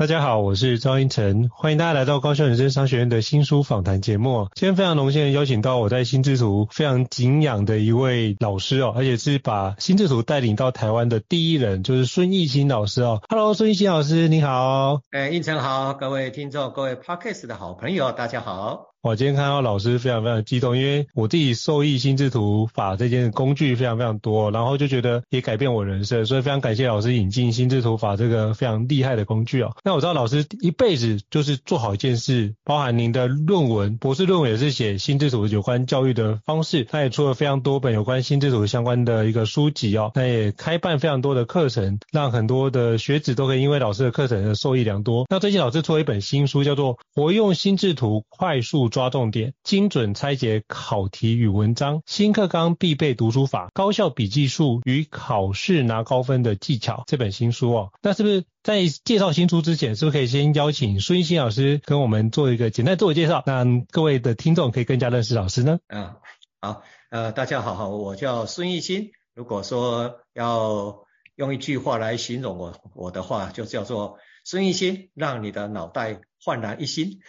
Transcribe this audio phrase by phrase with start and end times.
[0.00, 4.48] 大家好，我是赵英成，欢迎大家来到高雄人生商学院的新书访谈节目。
[4.54, 13.20] 今天非常荣幸的邀请到我在心智图非常敬仰的一位老师哦，而且是把心智图带领到台湾的第一人，就是孙艺兴老师哦。
[13.28, 15.02] Hello，孙艺兴老师，你好。
[15.10, 18.89] 哎，胤丞好，各位听众，各位 Podcast 的好朋友，大家好。
[19.02, 29.74] 我今天看到老师非常非常激动，因为我自己受益心智图法这件工具非常非常多，然后就觉得也改变我人生，所以非常感谢老师引进心智图法这个非常厉害的工具哦。
[29.84, 45.24] 那我知道老师一辈子就是做好一件事，包含您的论文，博士论文也是写心智图有关教育的方式，他也出了非常多本有关心智图相关的一个书籍哦，那也开办非常多的课程，让很多的学子都可以因为老师的课程而受益良多。
[45.30, 57.04] 那最近老师出了一本新书，叫做《活用心智图快速抓重点，精准拆解考题与文章，新课纲必备读书法，高效笔记术与考试拿高分的技巧。
[57.06, 65.78] 这本新书哦，那是不是在介绍新书之前，是不是可以先邀请孙艺新老师跟我们做一个简单自我介绍，让各位的听众可以更加认识老师呢？
[65.88, 66.16] 嗯，
[66.60, 69.12] 好，呃，大家好，我叫孙艺新。
[69.34, 71.06] 如果说要
[71.36, 77.20] 用一句话来形容我，我的话就叫做孙艺新，让你的脑袋焕然一新。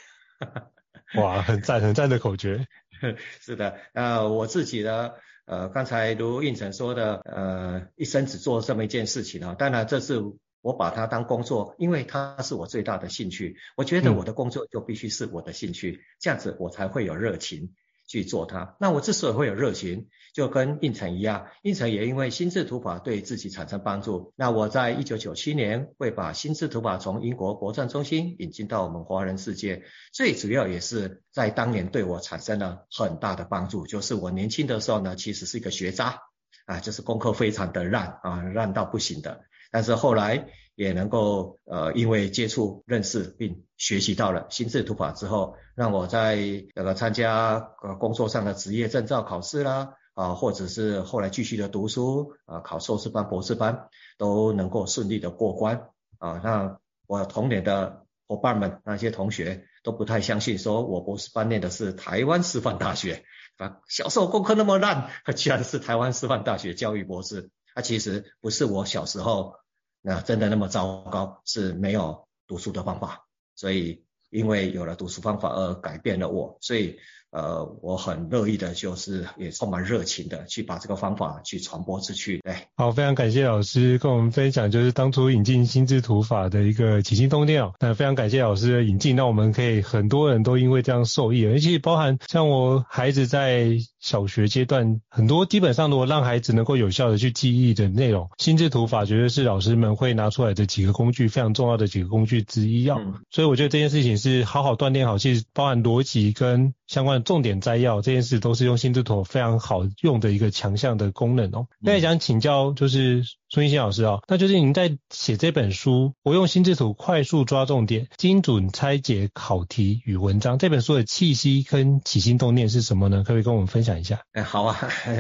[1.22, 2.68] 哇，很赞很赞的口诀。
[3.42, 5.12] 是的，呃，我自己呢，
[5.46, 9.56] 呃，刚才如应成说的，呃，一生只做这么一件事情啊。
[9.56, 10.22] 当然，这是
[10.62, 13.58] 我把它当工作，因为它是我最大的兴趣。
[13.76, 17.74] 我觉得我的工作就必须是我的兴趣，嗯、这样子我才会有热情。
[18.12, 18.76] 去做它。
[18.80, 24.34] 那我之所以会有热情，就跟应成一样，应成也因为心智图法对自己产生帮助。
[24.36, 33.88] 那我在一九九七年会把心智图法从英国国政中心引进到我们华人世界，最主要也是在当年对我产生了很大的帮助。
[33.88, 36.20] 就是我年轻的时候呢，其实是一个学渣
[36.66, 39.42] 啊，就是功课非常的烂啊，烂到不行的。
[39.72, 46.38] 但是后来也能够呃，因为接触、认识并学习到了心智图法之后，让我在
[46.74, 55.90] 那个参加呃工作上的职业证照考试啦，啊，或者是后来继续的读书啊，考硕士班、博士班都能够顺利的过关
[56.20, 56.42] 啊。
[56.44, 63.26] 那我同年的伙伴们，那些同学都不太相信，说我博士班念的是台湾师范大学
[63.58, 67.50] 啊，小时候功课那么烂，居然是台湾师范大学教育博士。
[67.74, 69.61] 啊，其实不是我小时候。
[70.02, 73.26] 那真的那么糟糕，是没有读书的方法，
[73.56, 77.00] 所以因为有了读书方法而改变了我，所以。
[77.32, 82.40] 呃，我很乐意的，就是也充满热情的去把这个方法去传播出去。
[82.44, 87.74] 对，好，非常感谢老师跟我们分享，就是当初引进心智图法的一个起心动念哦。
[87.80, 102.98] 那非常感谢老师的引进，那我们可以很多人都因为这样受益，而且包含像我孩子在小学阶段，很多基本上如果让孩子能够有效的去记忆的内容，心智图法绝对是老师们会拿出来的几个工具，非常重要的几个工具之一哦。
[103.00, 107.24] 嗯、所以我觉得这件事情是好好锻炼好，其实包含逻辑跟相关的。
[107.24, 111.68] 重点摘要这件事都是用心智图非常好用的一个强项的功能哦。
[111.80, 123.20] 那也想请教就是孙一新老师哦，那就是您在写这本书，我用心智图快速抓重点，精准拆解考题与文章，这本书的气息跟起心动念是什么呢？
[123.20, 124.22] 可不可以跟我们分享一下？
[124.34, 124.78] 哎，好啊，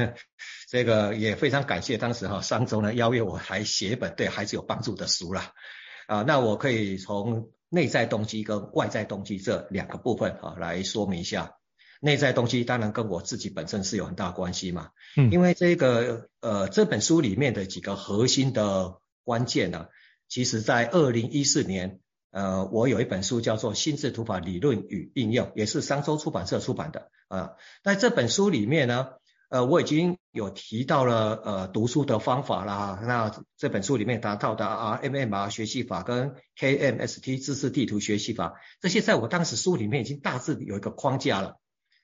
[0.69, 5.53] 这个也非常感谢当时哈商周呢邀约我来写一本对孩子有帮助的书啦。
[6.07, 11.53] 啊，那我可以从内在动机跟外在动机这两个部分啊来说明一下。
[12.03, 19.85] 内在东西当然跟我自己本身是有很大关系嘛，嗯，因为这个呃这本书里面的几个核心的关键呢，
[20.27, 21.99] 其实在二零一四年，
[22.31, 27.51] 呃，我有一本书叫做《心智图法理论与应用》，也是商周出版社出版的啊。
[27.83, 29.09] 在这本书里面呢，
[29.49, 41.57] 呃，我已经有提到了呃读书的方法啦，那这本书里面谈到的 RMMR 学习法跟 KMST 知识地图学习法，这些在我当时书里面已经大致有一个框架了。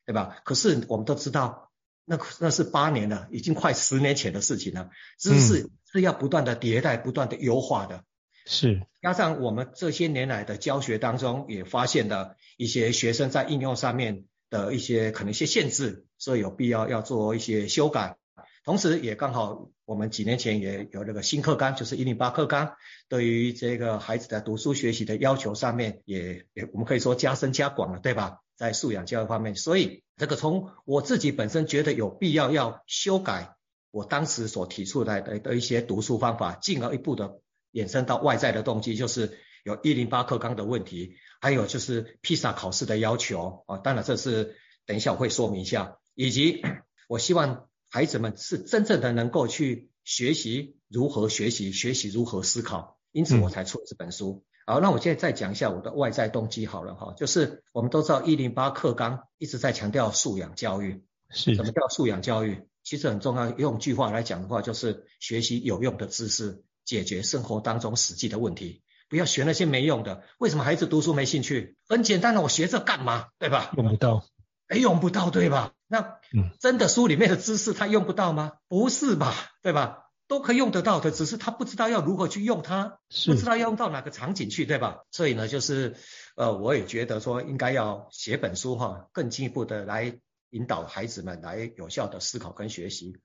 [0.07, 0.37] 对吧？
[0.45, 1.69] 可是我们都知道，
[2.05, 4.89] 那那是八年了，已经快十年前的事情了。
[5.19, 8.05] 知识是要不断的迭代、不断的优化的。
[8.45, 8.87] 是。
[9.01, 18.15] 加上我们这些年来的教学当中，也发现了一些学生在应用上面的一些可能一些限制，所以有必要要做一些修改。
[18.63, 22.75] 同时，也刚好我们几年前也有那个新课纲，就是一零八课纲，
[23.09, 28.39] 对于这个孩子的读书学习的要求上面也也我们可以说加深加广了，对吧？
[28.57, 33.55] 在素养教育方面，所以这个从我自己本身觉得有必要要修改
[33.91, 37.39] 我当时所提出来的的一些读书方法，进而一步的
[37.71, 43.77] 衍生到外在的动机，就是有一零八课纲的问题，还有就是披萨考试的要求啊。
[43.77, 44.55] 当然这是
[44.85, 46.63] 等一下我会说明一下，以及
[47.07, 54.43] 我希望孩子们是真正的能够去学习如何学习，学习如何思考，因此我才出这本书。
[54.43, 62.67] 嗯好，那我现在再讲一下我的外在动机好了哈，就是我们都知道一零八课纲一直在强调素养教育，是什么叫素养教育？
[62.83, 70.23] 其实很重要，用句话来讲的话，就是学习有用的知识，解决生活当中实际的问题，不要学那些没用的。
[70.37, 71.77] 为什么孩子读书没兴趣？
[71.87, 73.27] 很简单的，我学这干嘛？
[73.39, 73.71] 对吧？
[73.77, 74.25] 用不到，
[74.67, 75.71] 哎，用不到，对吧？
[75.87, 76.19] 那
[76.59, 78.51] 真的书里面的知识他用不到吗？
[78.67, 79.33] 不是吧？
[79.61, 80.06] 对吧？
[80.27, 85.05] 都可以用得到的，只是他不知道要如何去用它，不知道要用到哪个场景去，对吧？
[85.11, 85.95] 所以呢，就是
[86.35, 90.19] 呃，我也觉得说应该要写本书哈，更进一步的来
[90.49, 93.17] 引导孩子们来有效的思考跟学习。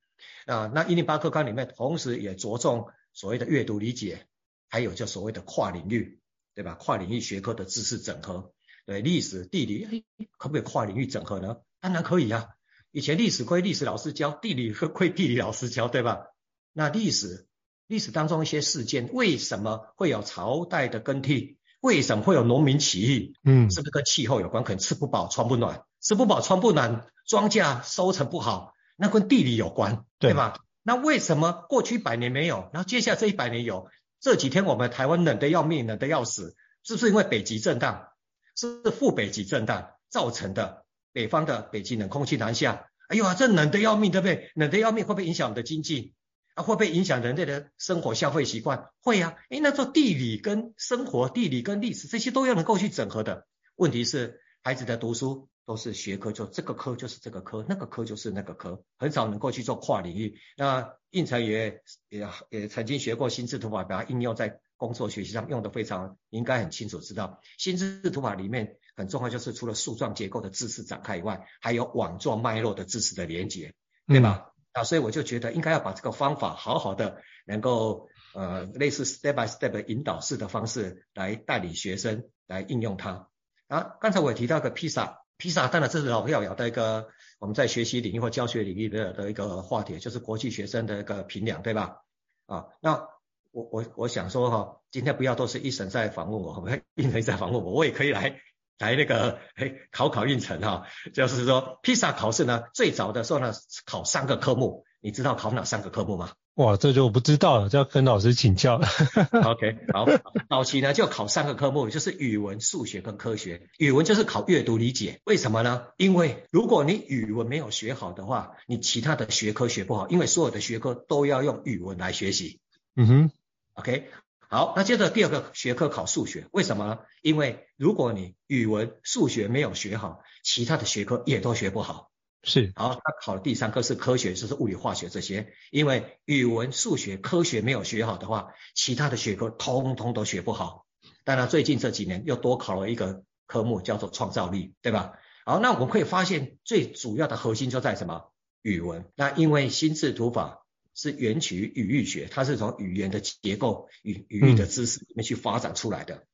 [0.46, 4.26] 啊，那一零八课纲里面同时也着重所谓的阅读理解，
[4.68, 6.20] 还有就所谓的跨领域，
[6.54, 6.74] 对吧？
[6.74, 8.52] 跨领域学科的知识整合，
[8.86, 11.56] 对，历史、地理，哎，可不可以跨领域整合呢？
[11.80, 12.50] 当然可以啊。
[12.92, 16.26] 以前历史归历史老师教，地理 归地理老师教，对吧？
[16.72, 17.46] 那历史，
[17.86, 21.58] 历史当中一些事件，为什么会有朝代的更替？
[21.80, 23.34] 为什么会有农民起义？
[23.44, 24.62] 嗯，是不是跟气候有关？
[24.64, 30.60] 可能吃不饱穿不暖，吃不饱穿不暖，庄稼收成不好，那跟地理有关，对，对吧？
[30.82, 33.88] 那为什么过去百年没有，然后接下来这一百年有？
[34.20, 36.54] 这几天我们台湾冷得要命，冷得要死，
[36.84, 38.08] 是不是因为北极震荡？
[38.56, 40.84] 是副北极震荡造成的？
[41.12, 44.50] 北方的北极冷空气南下，哎呦啊，这冷得要命，对不对？
[44.54, 46.14] 冷得要命会不会影响我们的经济？
[46.54, 48.90] 啊，会不会影响人类的生活消费习惯？
[49.00, 53.46] 会呀、啊，诶，那做地理跟生活、地理跟历史这些都要能够去整合的。
[53.76, 60.38] 问题是，孩子的读书都是学科，就这个科就是这个科，那个科就是那个科，很少能够去做跨领域。
[60.56, 73.72] 那应成也也也曾经学过心智图法，把它应用在工作学习上，用得非常，应该很清楚知道，心智图法里面很重要，就是除了树状结构的知识展开以外，还有网状脉络的知识的连接，
[74.06, 74.51] 对吧？
[74.72, 83.28] 啊，所以我就觉得应该要把这个方法好好的，能够呃类似 step by step 引导式的方式来带领学生来应用它。
[83.68, 87.08] 啊，刚才我也提到个披萨，披萨当然这是老要聊的一个
[87.38, 91.98] 我们在学习领域或教学领域的的一个话题，就是国际学生的一个评量，对吧？
[92.46, 93.08] 啊，那
[93.50, 98.40] 我我我想说哈，今天不要都是一审在访问我，我 们一审在访问我，我也可以来。
[98.78, 103.52] 来那个嘿，考考运程哈，就是说披萨考试呢，最早的时候呢
[103.84, 106.32] 考三个科目，你知道考哪三个科目吗？
[106.56, 108.86] 哇，这就我不知道了，就要跟老师请教了。
[109.32, 110.06] OK，好，
[110.50, 113.68] 早期呢就考三个科目，就是语文、数学跟科学。
[113.78, 115.86] 语文就是考阅读理解，为什么呢？
[115.96, 122.60] 因为如果你语文没有学好的话，你其他的学科学不好，因为所有的学科都要用语文来学习。
[122.96, 123.30] 嗯哼
[123.72, 124.10] ，OK。
[124.52, 126.98] 好，那接着第二个学科考数学，为什么呢？
[127.22, 132.10] 因为如果你语文、数学没有学好，其他的学科也都学不好。
[132.42, 132.70] 是。
[132.76, 135.54] 好，他考的第三科是科学，就是物理、化学这些。
[135.70, 140.84] 因为语文、数学、科学没有学好的话，其他的学科通通都学不好。
[141.24, 145.14] 当然，最近这几年又多考了一个科目，叫做创造力，对吧？
[145.46, 148.30] 好，那我们可以发现最主要的核心就在什么？
[148.60, 149.10] 语文。
[149.16, 150.61] 那因为心智图法
[150.94, 156.14] 是源起于语义学，它是从语言的结构与语义的知识里面去发展出来的。
[156.14, 156.26] 嗯、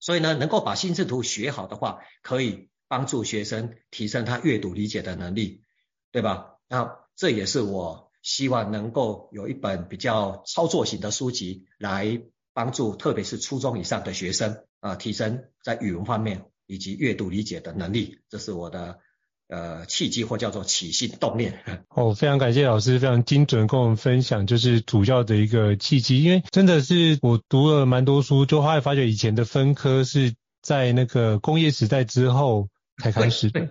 [0.00, 5.62] 所以呢，能够把心智图学好的话，可以帮助学生提升他阅读理解的能力，
[6.12, 6.58] 对吧？
[6.68, 12.22] 那这也是我希望能够有一本比较操作型的书籍来
[12.52, 16.44] 帮助，特别是初中以上的学生啊、呃，提升在语文方面。
[16.66, 18.98] 以及阅读理解的能力，这是我的
[19.48, 21.60] 呃契机或叫做起心动念。
[21.94, 26.22] 哦，非常感谢老师，非常精准跟我们分享，就是主要的一个契机。
[26.22, 32.68] 因为真的是我读了蛮多书，就后来发觉以前的分科是在那个工业时代之后
[33.02, 33.68] 才开始的。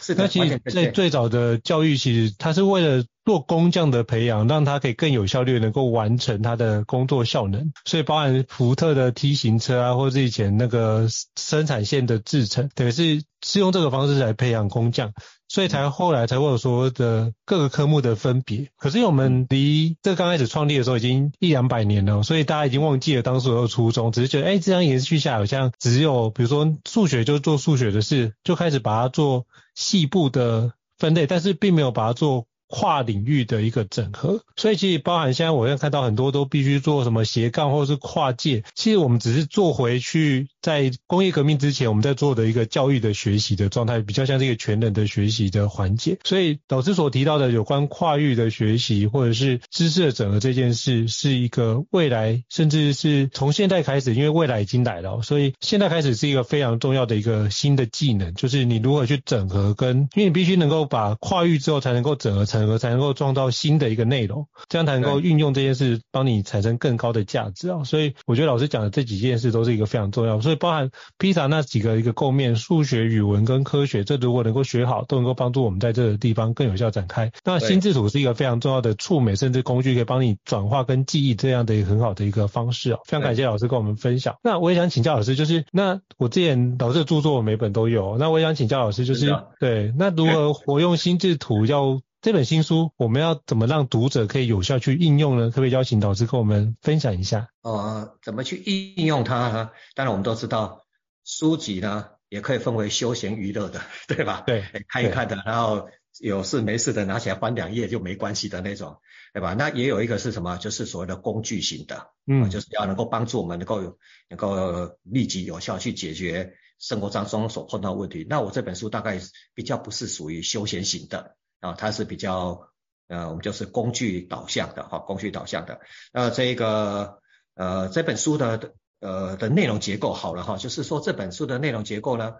[0.00, 0.24] 是的。
[0.24, 3.04] 那其实在最早的教育，其实它是为了。
[3.30, 11.06] 做工匠的培养，让他可以更有效率能够完成他的工作效能，所以包含福特的 T 型车啊，或者是以前那个
[11.36, 15.12] 生产线的制程，等于是是用这个方式来培养工匠，
[15.46, 18.68] 所以才后来才会有说的各个科目的分别。
[18.76, 29.46] 可是我们离这刚开始创立的时候已经一两百年了，所以大家已经忘记了当时的初衷，只是觉得哎，这样延续下来好像只有比如说数学就做数学的事，就开始把它做
[29.76, 32.46] 细部的分类，但是并没有把它做。
[32.70, 46.16] 跨领域的一个整合，所以其实包含现在我现在看到很多都必须做什么斜杠或者是跨界，其实我们只是做回去在工业革命之前我们在做的一个教育的学习的状态，比较像是一个全人的学习的环节。
[46.24, 62.60] 所以老师所提到的有关跨域的学习或者是知识的整合这件事，是一个未来甚至是从现在开始，因为未来已经来了，所以现在开始是一个非常重要的一个新的技能，就是你如何去整合跟，因为你必须能够把跨域之后才能够整合成。
[62.60, 67.84] 合才能够创造新的一个内容，这样才能够运用这件事帮你产生更高的价值啊！
[67.84, 77.32] 所以我觉得老师讲的这几件事都是一个非常重要，所包含 PISA 那几个一个构面，数学、语文跟科学，这如果能够学好，都能够帮助我们在这个地方更有效展开。
[77.44, 83.00] 那心智图是一个非常重要的触媒甚至工具，可以帮你转化跟记忆这样的一个很好的一个方式哦！
[83.04, 84.36] 非常感谢老师跟我们分享。
[84.42, 92.00] 那我也想请教老师，就是那我之前老师的著作我每本都有，那我也想请教老师，就是对，那如何活用心智图要？
[92.22, 95.46] 这本新书我们要怎么让读者可以有效去应用呢？
[95.48, 97.48] 可不可以邀请导师跟我们分享一下？
[97.62, 99.70] 呃，怎么去应用它呢？
[99.94, 100.84] 当然我们都知道，
[101.24, 104.42] 书籍呢也可以分为休闲娱乐的，对吧？
[104.46, 108.98] 对，看一看的，然后有事没事的拿起来翻两页就没关系的那种，
[109.32, 109.54] 对吧？
[109.54, 110.58] 那也有一个是什么？
[110.58, 113.96] 就是所谓的工具型的，嗯，就是要能够帮助我们能够
[114.28, 118.26] 能够立即有效去解决生活当中所碰到的问题。
[118.28, 119.18] 那我这本书大概
[119.54, 121.38] 比较不是属于休闲型的。
[121.60, 122.68] 啊，它是比较
[123.08, 125.80] 呃，我们就是工具导向的哈，工具导向的。
[126.12, 127.20] 那这个
[127.54, 132.34] 呃，这本书的呃的内容结构好了哈，就是说这本书的内容结构呢，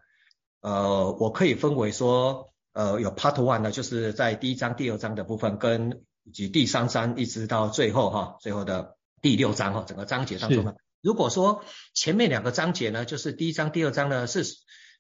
[0.61, 14.45] 呃，我可以分为说呃有 Part One 呢，就是在第一章、第二章的部分，跟以及第三章一直到最后哈，最后的第六章哈，整个章节当中呢，如果说前面两个章节呢，就是第一章、第二章呢是。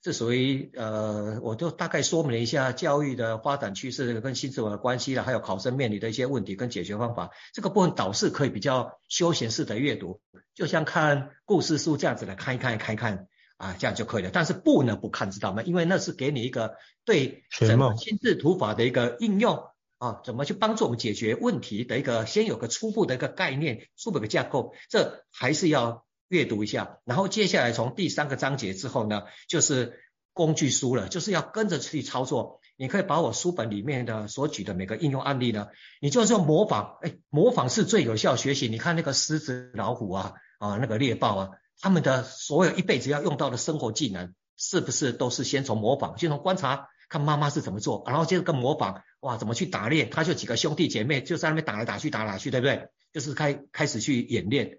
[0.02, 7.30] 这属于呃，我就大概说明了一下教育的发展趋势跟心智图的关系了，还有考生面临的一些问题跟解决方法。
[7.52, 10.22] 这个部分导师可以比较休闲式的阅读，
[10.54, 13.26] 就像看故事书这样子来看一看，看一看
[13.58, 14.30] 啊，这样就可以了。
[14.32, 15.62] 但是不能不看，知道吗？
[15.62, 19.64] 因为那是给你一个对什么心智图法的一个应用
[19.98, 26.06] 啊，怎么去帮助我们解决问题的一个先有个初步的一个概念，初步的架构，这还是要。
[26.30, 30.00] 阅读一下，然后接下来从第三个章节之后呢，就是
[30.32, 32.60] 工具书了，就是要跟着去操作。
[32.76, 35.66] 你可以把我书本里面的所举的每个应用案例呢，
[36.00, 38.68] 你就是模仿，哎，模仿是最有效学习。
[38.68, 41.48] 你看那个狮子、老虎啊，啊那个猎豹啊，
[41.80, 50.06] 他们的所有一辈子要用到的生活技能，是不是都是先从模仿，先从观察，看妈妈是怎么做，然后接着跟模仿，哇，怎么去打猎？
[50.06, 52.88] 他就几个兄弟姐妹就在那边打来打去，打来打去，对不对？
[53.12, 54.78] 就是开开始去演练。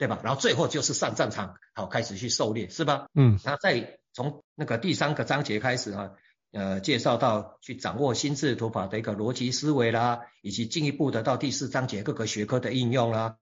[0.00, 0.18] 对吧？
[0.24, 3.06] 然后最后就是上战场，好，开始去狩猎，是吧？
[3.14, 3.38] 嗯。
[3.44, 6.12] 然后再从那个第三个章节开始啊，
[6.52, 13.36] 呃，介绍到去掌握心智图法的一个逻辑思维啦，以及进一步的到第四章节各个学科的应用啦。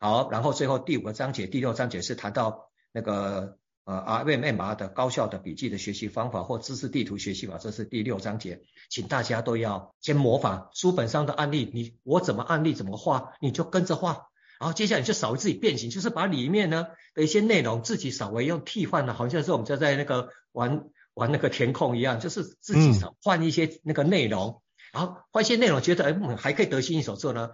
[0.00, 14.26] 好，然后最后第五个章节、第六章节是谈到那个呃 RMMR 的高效的笔记的学习方法或知识地图学习法，这是第六章节，请大家都要先模仿书本上的案例，你我怎么案例怎么画，你就跟着画。
[14.60, 24.60] 然后接下来就稍微自己变形，就是把里面呢的一些内容自己稍微用替换了，好像是我们就在那个玩玩那个填空一样，就是自己少换一些那个内容，嗯、
[24.92, 27.52] 然后换一些内容，觉得哎还可以得心应手之后呢，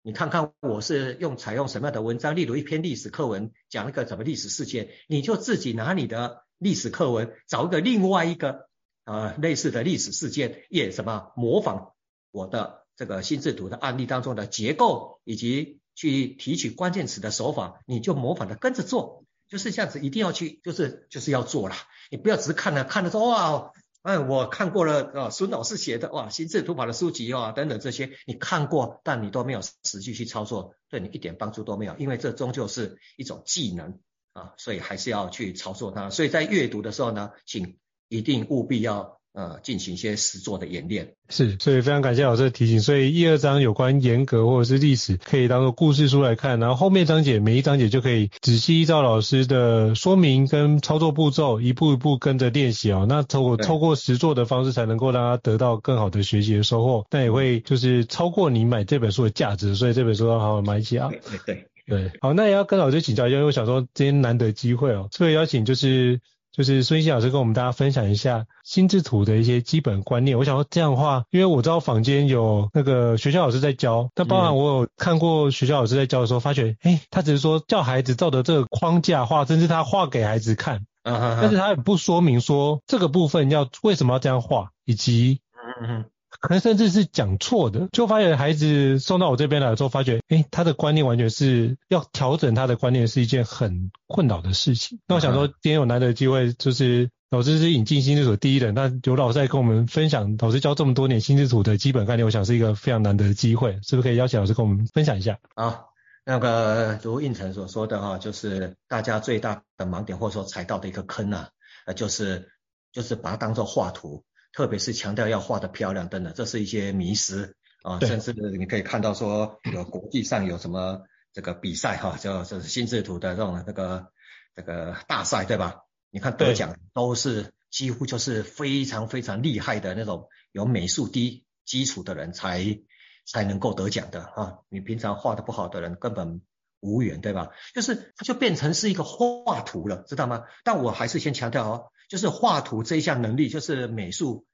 [0.00, 8.68] 你看看我是用采用什么样的文章，例如一篇历史课文讲一个什么历史事件，你就自己拿你的历史课文找一个另外一个
[9.04, 11.92] 呃类似的历史事件，也什么模仿
[12.30, 21.74] 我的这个心智图的案例当中的结构，以及去提取关键词的手法，你就模仿的跟着做，就是这样子，一定要去，就是就是要做啦，
[22.08, 23.72] 你不要只是看了看了说哇。
[24.02, 33.98] 哎，我看过了啊，孙老师写的哇，心智图法的书籍啊，等等这些，你看过，但你都没有实际去操作，对你一点帮助都没有，因为这终究是一种技能
[34.34, 36.10] 啊，所以还是要去操作它。
[36.10, 37.76] 所以在阅读的时候呢，请
[38.08, 39.17] 一定务必要。
[39.38, 41.12] 呃，进行一些实作的演练。
[41.28, 42.80] 是，所以非常感谢老师的提醒。
[42.80, 53.06] 所以一二章有关严格或者是历史，可以当做故事书来看，然后后面章节每一章节就可以仔细依照老师的说明跟操作步骤，一步一步跟着练习哦。
[53.08, 57.06] 那透过透过实作的方式，才能够让他得到更好的学习的收获。
[57.08, 61.10] 但也会就是超过你买这本书的价值，所以这本书要好好买起啊。
[61.10, 62.10] 对对对，对。
[62.20, 66.18] 好，那也要跟老师请教一下，因为我想说今天难得机会哦，所以邀请就是。
[66.58, 70.36] 就是孙欣老师跟我们大家分享一下心智图的一些基本观念。
[70.36, 85.40] 我想说这样的话，因为我知道坊间有那个学校老师在教，但包含我有看过学校老师在教的时候，发觉，哎，他只是说叫孩子照着这个框架画，甚至他画给孩子看，但是他也不说明说这个部分要为什么要这样画，以及，
[85.80, 86.04] 嗯嗯。
[86.40, 95.00] 可能甚至是讲错的，就发现孩子送到我这边来之后，发觉，诶，他的观念完全是要调整他的观念是一件很困扰的事情。
[95.06, 105.38] 那我想说，今天有难得的机会，就是老师是引进心智图第一人，那有老师在跟我们分享，老师教这么多年心智图的基本概念，我想是一个非常难得的机会，是不是可以邀请老师跟我们分享一下？
[105.54, 105.80] 啊，
[106.24, 111.48] 那个如应成所说的哈，就是大家最大的盲点或者说踩到的一个坑啊，
[111.86, 112.50] 呃，就是
[112.92, 114.24] 就是把它当做画图。
[114.58, 121.00] 特别是强调要画得漂亮等等，这是一些迷思啊，甚至你可以看到说有国际上有什么
[121.32, 124.08] 这个比赛哈，叫这是心智图的这种那个
[124.56, 125.82] 这个大赛对吧？
[126.10, 132.80] 你看得奖都是几乎就是非常非常厉害的那种有美术低基础的人才
[133.24, 136.42] 才能够得奖的啊，你平常画得不好的人根本
[136.80, 137.50] 无缘对吧？
[137.76, 140.42] 就是它就变成是一个画图了，知道吗？
[140.64, 141.92] 但我还是先强调哦。
[142.08, 144.46] 就是画图这一项能力，就是美术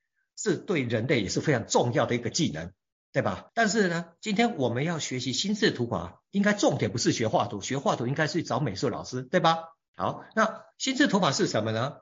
[0.44, 2.70] 是对人类也是非常重要的一个技能，
[3.12, 3.50] 对吧？
[3.54, 9.70] 但是呢，今天我们要学习心智图法，应该重点不是学画图，学画图应该是找美术老师，对吧？
[9.96, 11.96] 好，那心智图法是什么呢？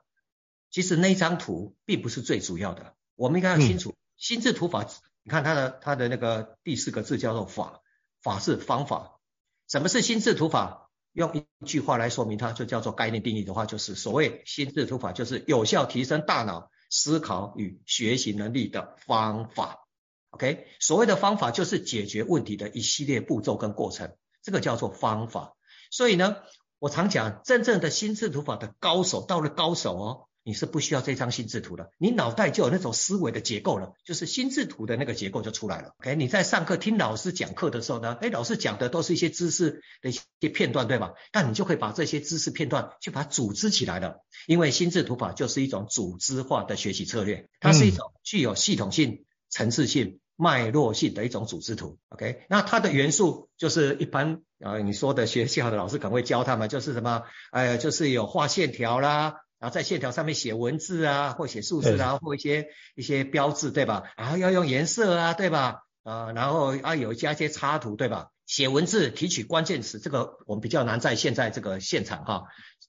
[0.69, 4.85] 其实那张图并不是最主要的，我们应该要清楚，嗯、心智图法，
[5.23, 7.79] 你看它的它的那个第四个字叫做法，
[8.21, 9.21] 法是方法。
[9.69, 10.89] 什么是心智图法？
[11.13, 19.87] 用一句话来说明它，就叫做概念定义的话，就是所谓心智图法，就是有效提升大脑思考与学习能力的方法。
[20.29, 25.55] OK，所谓的方法就是解决问题的一系列步骤跟过程，这个叫做方法。
[25.89, 26.35] 所以呢，
[26.77, 30.27] 我常讲，真正的心智图法的高手，到了高手哦。
[30.43, 35.93] 你是不需要这张心智图的，你脑袋就有那种思维的结构了，就是心智图的那个结构就出来了。
[35.99, 41.13] OK，你在上课听老师讲课的时候呢，哎，老师讲的都是一些知识的一些片段，对吧？
[41.31, 51.99] 那你就可以把这些知识片段去把它组织起来了，因为心智图法就是一种组织化的学习策略，它是一种具有系统性、层次性、脉络性的一种组织图。
[52.09, 59.35] OK，那它的元素就是一般啊，你说的学校的老师可能会教他们，就是什么，哎，就是有画线条啦。
[59.63, 64.03] 然后在线条上面写文字啊，或写数字啊，或一些一些标志，对吧？
[64.17, 65.83] 然后要用颜色啊，对吧？
[66.03, 68.31] 啊，然后啊有加一些插图，对吧？
[68.45, 72.43] 写文字提取关键词，这个我们比较难在现在这个现场哈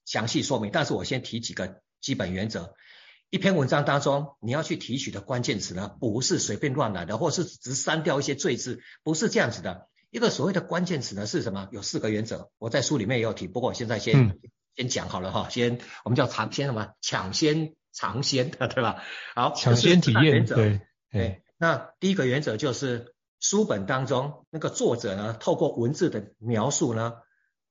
[0.04, 0.72] 详细说明。
[0.72, 2.74] 但是我先提几个基本原则。
[3.30, 9.86] 一篇文章当中你要去提取的关键词呢，不是随便乱来的，或是只删掉一些赘字，不是这样子的。
[10.10, 11.68] 一个所谓的关键词呢是什么？
[11.70, 14.36] 有四个原则，我在书里面也有提，不过我现在先。
[14.76, 19.02] 嗯先讲好了哈，先我们叫尝先什么抢先尝鲜的 对吧？
[19.34, 21.42] 好，抢先体验对对。
[21.58, 27.14] 那第一个原则就是书本当中那个作者呢，透过文字的描述呢，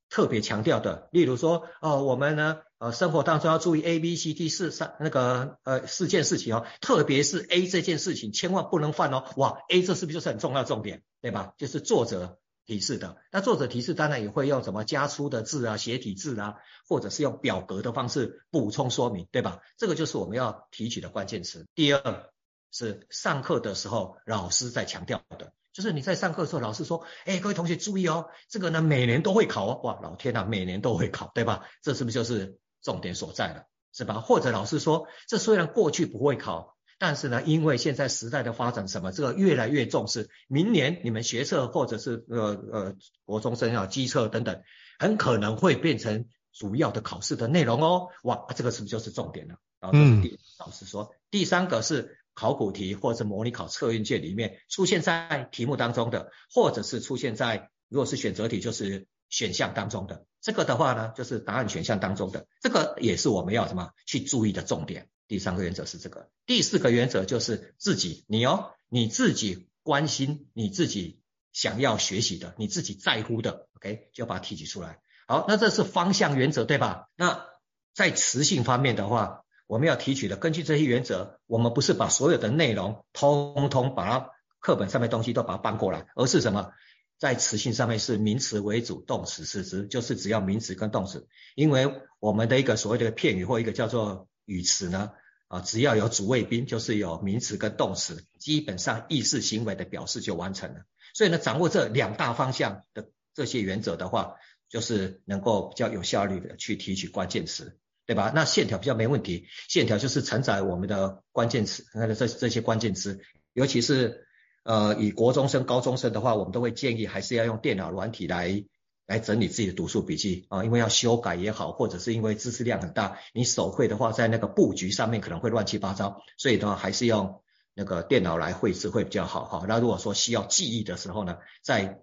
[0.09, 11.53] 特别强调的，例如说哦，我们呢呃生活当中要注意 A B C D 四三那个呃四件事情哦，特别是 A 这件事情千万不能犯哦，哇 A 这是不是就是很重要的重点对吧？
[11.57, 12.39] 就是作者。
[12.65, 16.55] 提示的，那作者提示当然也会用什么加粗的字啊、斜体字啊，
[16.87, 19.61] 或者是用表格的方式补充说明，对吧？
[19.77, 21.67] 这个就是我们要提取的关键词。
[21.75, 22.31] 第二
[22.71, 31.63] 是上课的时候老师在强调的，就是你在上课的时候，老师说，哎，各位同学注意哦，这个呢每年都会考哦，哇，老天呐，每年都会考，对吧？
[31.81, 34.21] 这是不是就是重点所在了，是吧？
[34.21, 36.72] 或者老师说，这虽然过去不会考。
[36.99, 44.61] 但是呢，因为现在时代的发展，什么这个越来越重视，明年你们学测或者是呃呃国中生啊机测等等，
[44.99, 48.07] 很可能会变成主要的考试的内容哦。
[48.23, 49.55] 哇，这个是不是就是重点了？
[49.79, 65.09] 然后这是第老师说，嗯、第三个是考古题或者是模拟考测验卷里面出现在题目当中的，或者是出现在如果是选择题就是选项当中的，这个的话呢就是答案选项当中的，这个也是我们要什么去注意的重点。
[65.33, 71.21] 第三个原则是这个，第四个原则就是自己你哦，你自己关心你自己
[71.53, 74.99] 想要学习的，你自己在乎的，OK，就要把它提取出来。
[75.27, 77.09] 好，那这是方向原则对吧？
[77.15, 77.47] 那
[77.95, 86.73] 在词性方面的话，我们要提取的，根据这些原则，我们不是把所有的内容通通把它课本上面东西都把它搬过来，而是什么？
[87.17, 91.27] 在词性上面是名词为主，动词次之，就是只要名词跟动词。
[91.55, 95.13] 因为我们的一个所谓的片语或一个叫做语词呢，
[95.53, 100.85] 啊，只要有主谓宾，就是有名词跟动词，基本上意思行为的表示就完成了。
[101.13, 104.37] 所以呢，掌握这两大方向的这些原则的话，
[104.67, 108.31] 就是能够比较有效率的去提取关键词，对吧？
[108.33, 113.19] 那线条比较没问题，线条就是承载我们的关键词，那这这些关键词，
[113.53, 114.25] 尤其是
[114.63, 118.65] 呃以国中生、高中生的话，我们都会建议还是要用电脑软体来
[119.05, 127.41] 来整理自己的读书笔记啊，因为要修改也好，或者是因为知识量很大，你手绘的话在那个布局上面可能会乱七八糟，所以的话还是用
[127.73, 129.65] 那个电脑来绘制会比较好哈。
[129.67, 131.99] 那如果说需要记忆的时候呢，在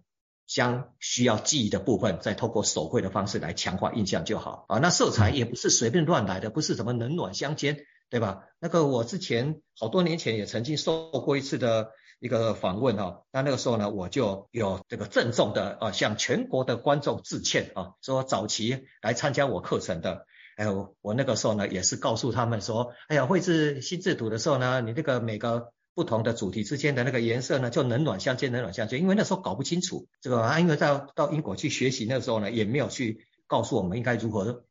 [0.46, 4.78] 将需要记忆的部分，再透过手绘的方式来强化印象就好啊。
[4.80, 7.78] 那色彩也不是随便乱来的，不是什么冷暖相间，
[8.10, 8.44] 对吧？
[8.58, 25.72] 那个我之前好多年前也曾经受过一次的一个访问哈，那那个时候呢，我就有这个郑重的啊向全国的观众致歉啊，说早期来参加我课程的，哎呦，我那个时候呢也是告诉他们说，哎呀，绘制心智图的时候呢，你这个每个。
[25.92, 29.00] 不同的主题之间的那个颜色呢，就冷暖相间，冷暖相间。
[29.00, 34.64] 因为那时候搞不清楚这个啊，因为到到英国去学习那个时候呢，也没有去告诉我们应该如何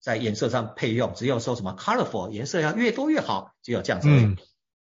[0.00, 4.08] 在颜色上配用，只有说什么 colorful 颜色要越多越好，只有这样子。
[4.10, 4.36] 嗯。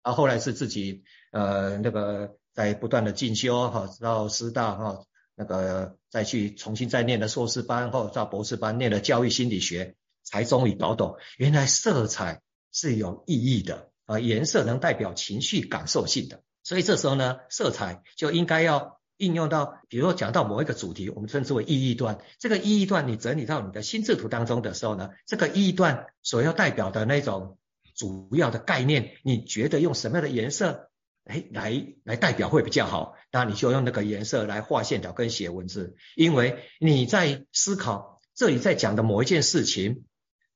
[0.03, 1.05] 然后后来是自己
[1.37, 12.41] 呃那个在不断的进修哈，到师大哈那个再去重新再念的硕士班或者到博士班念的教育心理学，才终于搞懂原来色彩
[12.73, 13.91] 是有意义的。
[14.07, 22.21] 啊，颜色能代表情绪感受性的，所以这时候呢，色彩就应该要应用到，比如说讲到某一个主题，我们称之为意义段。
[22.39, 27.59] 这个意义段你整理到你的心智图当中的时候呢，这个意义段所要代表的那种
[27.97, 30.89] 主要的概念，你觉得用什么样的颜色，
[31.27, 33.15] 哎，来来代表会比较好？
[33.31, 40.05] 那你就用那个颜色来画线条跟写文字，因为你在思考这里在讲的某一件事情。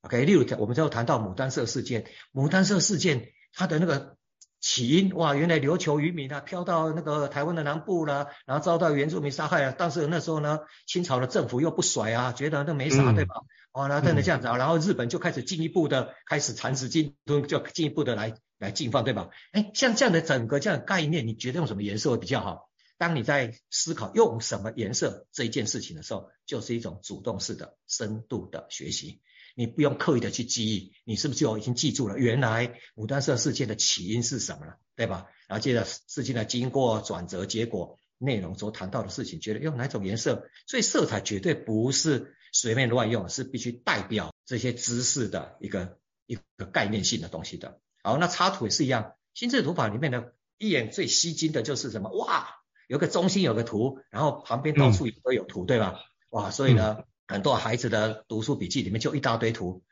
[0.02, 3.32] OK，例如我们就谈到牡丹社事件，牡丹社事件。
[3.52, 4.16] 它的那个
[4.60, 9.74] 起因，哇，原来琉球渔民啊飘到那个台湾的南部了，然后遭到原住民杀害了。
[9.76, 13.34] 但是那时候呢，清朝的政府又不甩啊，觉得那没啥，嗯、对吧？
[13.72, 19.30] 哇，那真的这样子啊，然后日本就开始进一步的开始蚕食进，都就进一步的来来进放，对吧？
[19.50, 22.70] 哎，像这样的整个这样的概念，你觉得用什么颜色会比较好？
[22.98, 29.22] 当你在思考用什么颜色这一件事情的时候，就是一种主动式的深度的学习。
[29.56, 35.26] 你不用刻意的去记忆，你是不是就已经记住了原来牡丹社事件的起因是什么了，对吧？
[35.48, 40.48] 然后接着事情的经过转折、结果、内容所谈到的事情，觉得用哪种颜色？
[40.66, 47.80] 所以色彩绝对不是随便乱用，是必须代表这些知识的一个一个概念性的东西的。
[48.02, 52.10] 好，那插图也是一样，心智图法里面的一眼最吸睛的就是什么？
[52.10, 52.48] 哇，
[52.88, 56.00] 有个中心有个图，然后旁边到处也都有图，嗯、对吧？
[56.30, 56.96] 哇，所以呢。
[56.98, 59.84] 嗯很多孩子的读书笔记里面就一大堆图，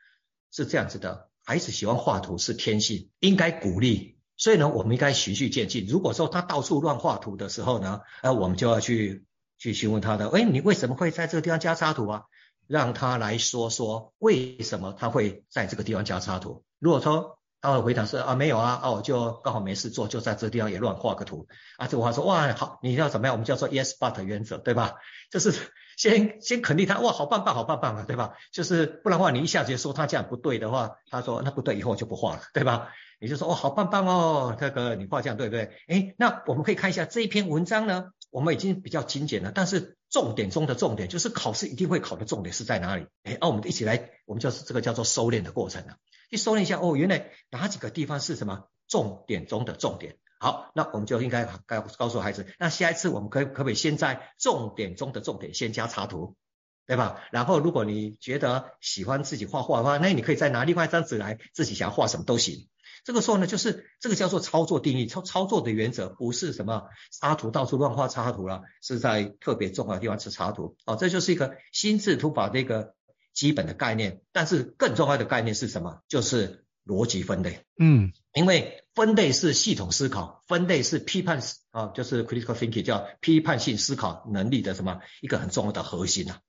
[0.51, 1.29] 是这样子的。
[1.45, 4.19] 孩子喜欢画图是天性，应该鼓励。
[4.35, 5.85] 所以呢，我们应该循序渐进。
[5.87, 9.23] 如果说他到处乱画图的时候呢，呃，我们就要去
[9.57, 12.23] 去询问他的，哎，你为什么会在这个地方加插图啊？
[12.67, 16.65] 让他来说说为什么他会在这个地方加插图。
[16.77, 21.87] 如果说他会回答说啊没有啊，啊我就刚好没事做，就在这地方也乱画个图啊。
[21.87, 23.33] 这个话说哇好，你要怎么样？
[23.33, 24.95] 我们叫做 yes but 原则，对吧？
[25.31, 25.53] 就是。
[25.99, 28.31] 先先肯定他，哇，好棒棒，好棒棒啊，对吧？
[28.53, 32.93] 就是不然的话，你一下子就说他这样不对的话，他说那不对，以后就不画了，对吧？
[33.19, 35.73] 你就说哦，好棒棒哦，这个你画这样对不对？
[35.89, 43.05] 诶，那我们可以看一下这一篇文章呢，我们已经比较精简了，但是重点中的重点就是考试一定会考的重点是在哪里？
[43.23, 45.95] 诶，那、啊、我们一起来，我们就是这个叫做收敛的过程了，
[46.29, 50.17] 去搜了一下哦，原来哪几个地方是什么重点中的重点？
[50.39, 56.35] 好，那我们就应该该告诉孩子，那下一次我们可可不可以先在重点中的重点先加插图，
[56.87, 57.21] 对吧？
[57.31, 62.69] 然后如果你觉得喜欢自己画画的话，那你可以再拿另外一张纸来，自己想要画什么都行。
[63.03, 70.77] 这个时候呢，就是这个叫做操作定义，操操作的原则不是什么插图到处乱画插图了，是在特别重要的地方是插图。
[70.85, 72.93] 哦，这就是一个心智图法的一个
[73.39, 74.21] 基本的概念。
[74.31, 76.01] 但是更重要的概念是什么？
[76.07, 76.65] 就是。
[76.85, 77.65] 逻辑分类。
[77.77, 86.39] 嗯，因为分类是系统思考，分类是批判啊，就是 critical thinking 叫批判性思考能力的什么一个很重要的核心啊。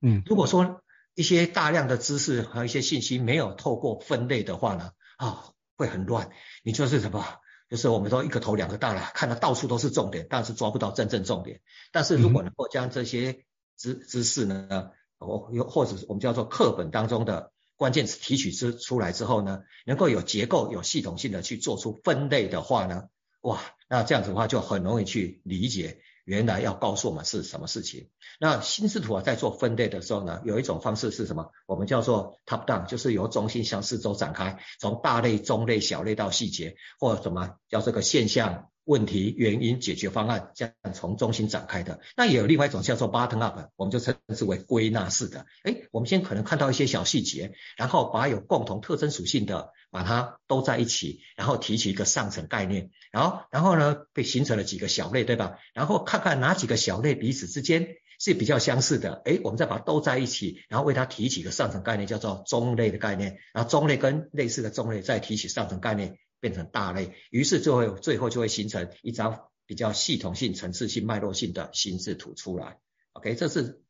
[0.00, 0.82] 嗯，如果说
[1.14, 6.30] 一些大量的知识和一些信息没有透过分类的话呢，啊，会很乱。
[6.62, 7.22] 你就是什么？
[7.68, 11.60] 就是我们说一个头两个大了，看到到处都是重点，但是抓不到真正重点。
[11.92, 13.44] 但是如果能够将这些
[13.76, 23.04] 知知识呢，或又或者我们叫做课本当中的关键词提取之出来之后呢，能够有结构、有系统性的去做出分类的话呢，
[23.42, 26.00] 哇，那这样子的话就很容易去理解。
[26.26, 28.08] 原来要告诉我们是什么事情。
[28.38, 31.50] 那心智图啊，在做分类的时候呢，有一种方式是什么？
[31.66, 38.70] 我们叫做 top down，就是由中心向四周展开，从大类、中类、小类到细节，或什么叫这个现象。
[38.90, 42.00] 问题、原因、解决方案，这样从中心展开的。
[42.16, 45.46] 那也有另外一种叫做 bottom up，我们就称之为归纳式的。
[45.62, 55.58] 诶，我们先可能看到一些小细节，然后把有共同特征属性的，把它都在一起，然后提取一个上层概念，然后，然后呢，被形成了几个小类，对吧？
[55.72, 57.86] 然后看看哪几个小类彼此之间
[58.18, 63.38] 是比较相似的，诶，我们再把它都在一起，然后为它提取一个上层概念，叫做中类的概念。
[63.54, 66.18] 然后中类跟类似的中类再提取上层概念。
[66.40, 72.78] 变成大类，于是就会最后就会形成一张比较系统性、层次性、脉络性的心智图出来。
[73.12, 73.82] OK，这是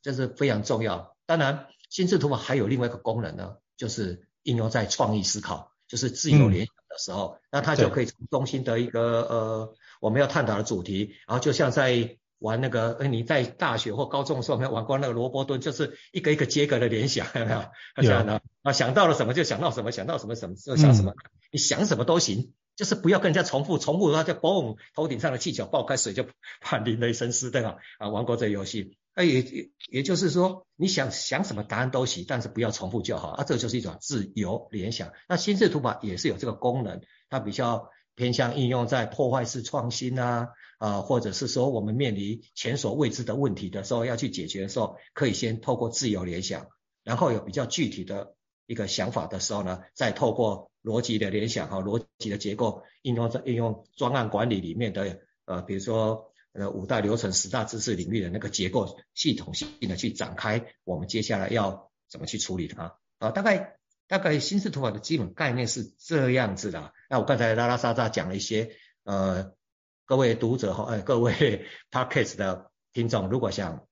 [0.00, 1.16] 这是非常重要。
[1.26, 12.18] 当然，心智图还有另外一个功能呢，就是应用在创意思考，就是自由联想的时候，嗯、那它就可以从中心的一个呃我们要探讨的主题，然后就像在。
[12.38, 15.60] 玩那个，你在大学或高中的时候有没有玩过那个萝卜墩？
[15.60, 17.64] 就是一个一个接个的联想，有没有？
[17.96, 21.16] 这样的啊，想到了什么就想到什么，想到什么什么就想什么，嗯、
[21.52, 26.26] 你想什么都行，就是不要跟人家重复，重复的话就嘣，头顶上的气球爆开，水就
[26.60, 27.76] 怕淋了一身湿，对吧？
[27.98, 35.12] 啊，玩过这个游戏，那也也也就是说，你想想什么答案都行，但是不要重复就好啊，这就是一种自由联想。
[35.28, 40.48] 那心智图法也是有这个功能，它比较偏向应用在破坏式创新啊。
[40.78, 46.68] 啊，或者是说我们面临前所未知的问题的时候，要去解决的时候，可以先透过自由联想，
[47.02, 63.32] 然后有比较具体的一个想法的时候呢，再透过逻辑的联想和逻辑的结构应用在应用专案管理里面的呃，比如说呃五大流程、十大知识领域的那个结构系统性的去展开，我们接下来要怎么去处理它啊？
[63.32, 63.77] 大概
[64.08, 66.92] 大概新式图法的基本概念是这样子的。
[67.08, 68.72] 那我刚才拉拉撒撒讲了一些
[69.04, 69.52] 呃。
[70.08, 73.86] 各位读者和呃各位 Podcast 的听众，如果想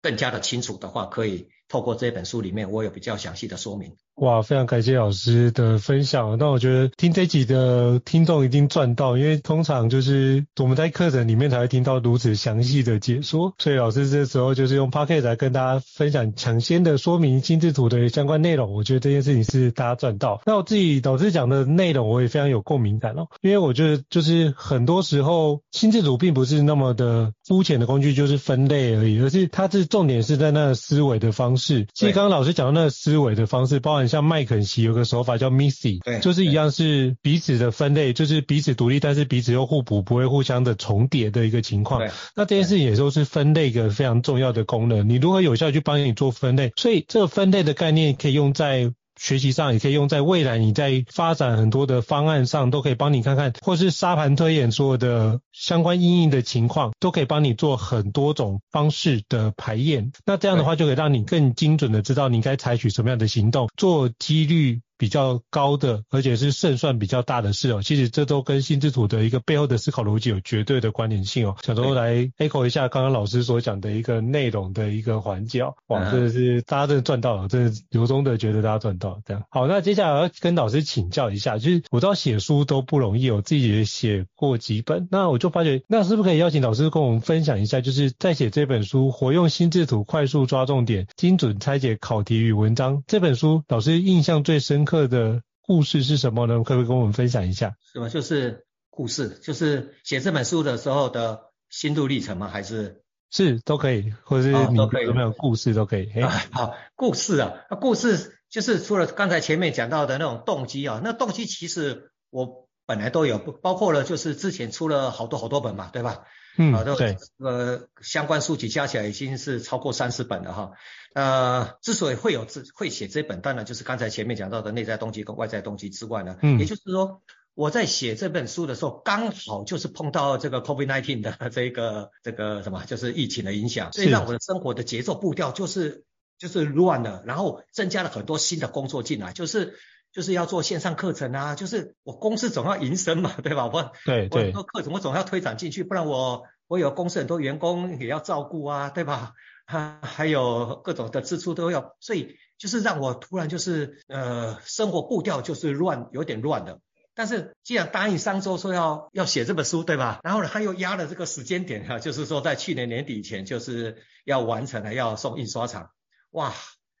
[0.00, 3.92] 更加的清楚的话，可以透过这本书里面，我有比较详细的说明。
[4.16, 6.36] 哇，非常感谢老师的分享。
[6.36, 18.74] 那我觉得听这集的听众一定赚到，因为通常就是我们在课程里面才会听到如此详细的解说，所以老师这时候就是用 Podcast 来跟大家分享抢先的说明心智图的相关内容。
[18.74, 20.42] 我觉得这件事情是大家赚到。
[20.44, 31.61] 那我自己老师讲的内容，我也非常有共鸣感哦，因为我觉得就是很多时候心智图并不是那么的肤浅的工具，就是分类而已，而是它是重点是在那个思维的方式。
[31.94, 34.02] 其实刚刚老师讲的那个思维的方式，包含。
[34.12, 42.02] 像麦肯锡有个手法叫 MISSY，对，就是一样是彼此的分类，就是彼此独立，但是彼此又互补，不会互相的重叠的一个情况。
[42.34, 45.08] 那这件事情也都是分类一个非常重要的功能。
[45.08, 46.72] 你如何有效去帮你做分类？
[46.76, 48.92] 所以这个分类的概念可以用在。
[49.22, 60.10] 学习上也可以用在未来，你在发展很多的方案上都可以帮你看看，或是沙盘推演所有的相关应用的情况，都可以帮你做很多种方式的排验。
[60.26, 67.82] 那这样的话就可以让你更精准的知道你该采取什么样的行动，做几率比较高的，而且是胜算比较大的事哦。
[67.82, 71.56] 其实这都跟心智图的一个背后的思考逻辑有绝对的关联性哦。
[71.64, 75.74] 小周来 echo 一下刚刚老师所讲的一个内容的一个环节哦。
[75.88, 79.42] 哇，真的是大家真的赚到了，真的由衷的觉得大家赚到了这样。
[79.50, 96.56] 好，那接下来要跟老师请教一下，就是我知道写书都不容易，我自己也写过几本，那我就发觉，那是不是可以邀请老师跟我们分享一下，就是在写这本书《活用心智图，快速抓重点，精准拆解考题与文章》这本书，老师印象最深刻课的故事是什么呢？
[96.58, 97.76] 可不可以跟我们分享一下？
[97.94, 102.46] 什么就是故事，就是写这本书的时候的心路历程吗？
[102.48, 106.10] 还是是都可以，或者是你有没有故事都可以。
[106.20, 116.24] 啊、好，故事啊，故事就是除了刚才前面讲到的那种动机啊，那动机其实我本来都有，包括了就是之前出了好多好多本嘛，对吧？
[116.58, 120.72] 嗯，啊，对，呃，相关书籍加起来已经是超过三十本了哈。
[121.14, 127.22] 呃，之所以会有这会写这本，当然就是刚才前面讲到的内在动机跟外在动机之外呢，嗯，也就是说
[127.54, 136.04] 我在写这本书的时候，刚好就是碰到这个 COVID-19 的这个这个什么，就是疫情的影响，所以让我的生活的节奏步调就是
[136.38, 139.74] 就是乱了，然后增加了很多新的工作进来，就是
[140.12, 143.66] 就是要做线上课程啊，就是我公司总要营生嘛，对吧？
[143.66, 149.34] 我对对，我课程我总要推展进去，不然我我有公司很多员工也要照顾啊，对吧？
[149.72, 156.78] 还还有各种的支出都要，所以就是让我突然就是呃生活步调就是乱，有点乱的。
[157.14, 160.20] 但是既然答应商周说要要写这本书，对吧？
[160.22, 165.90] 然后呢，他又压了这个时间点哈，就是说在去年年底前就是要完成了，要送印刷厂。
[166.30, 166.52] 哇，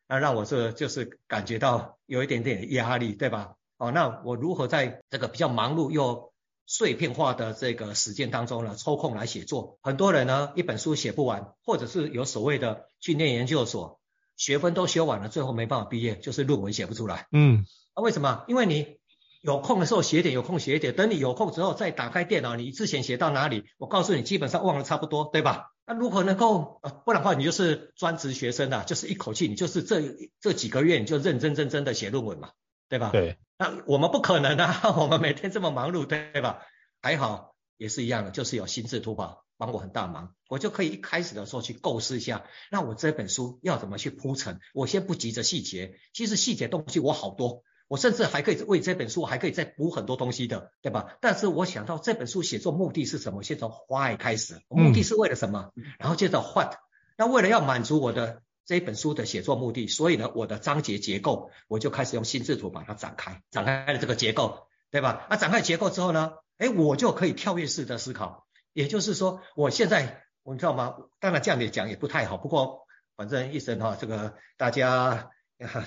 [0.08, 3.54] 那让我这就是感觉到有一点点压力，对吧？
[3.78, 6.31] 哦，那我如何在这个比较忙碌又
[6.72, 9.78] 碎片化的这个实践当中呢，抽空来写作？
[9.82, 14.00] 很多人呢，一本书写不完，或者是有所谓的去念研究所，
[14.38, 17.26] 学分都修完了，最后没办法毕业，就是论文写不出来。
[17.30, 18.44] 嗯，那为什么？
[18.48, 18.96] 因为你。
[19.44, 20.94] 有空的时候写一点，有空写一点。
[20.94, 23.64] 等你有空之后再打开电脑，你之前写到哪里？
[23.76, 25.72] 我告诉你，基本上忘了差不多，对吧？
[25.84, 26.78] 那如何能够？
[26.84, 30.00] 呃，不然的话，你就是专职学生啊，就是一口气，你就是这
[30.40, 32.50] 这几个月你就认认真真的写论文嘛，
[32.92, 33.08] 对吧？
[33.10, 33.38] 对。
[33.56, 36.58] 那我们不可能啊， 我们每天这么忙碌，对吧？
[37.00, 44.60] 还好也是一样的，就是有心智突破帮我很大忙，我就可以一开始的时候去构思一下，那我这本书要怎么去铺陈？
[44.74, 47.62] 我先不急着细节，其实细节东西我好多。
[47.88, 51.16] 我甚至还可以为这本书还可以再补很多东西的，对吧？
[51.22, 53.42] 但是我想到这本书写作目的是什么？
[53.42, 55.72] 先从 why 开始，目的是为了什么？
[55.76, 56.74] 嗯、然后接着 what，
[57.16, 65.26] 那为了要满足我的这本书的写作目的，所以呢，我的章节结构我就开始用心智图把它展开，展开了这个结构，对吧？
[65.30, 70.96] 那展开结构之后呢，哎，我就可以跳跃式的思考，也就是说，我现在我你知道吗？
[71.20, 75.30] 当然这样子讲也不太好，不过反正一生哈，这个大家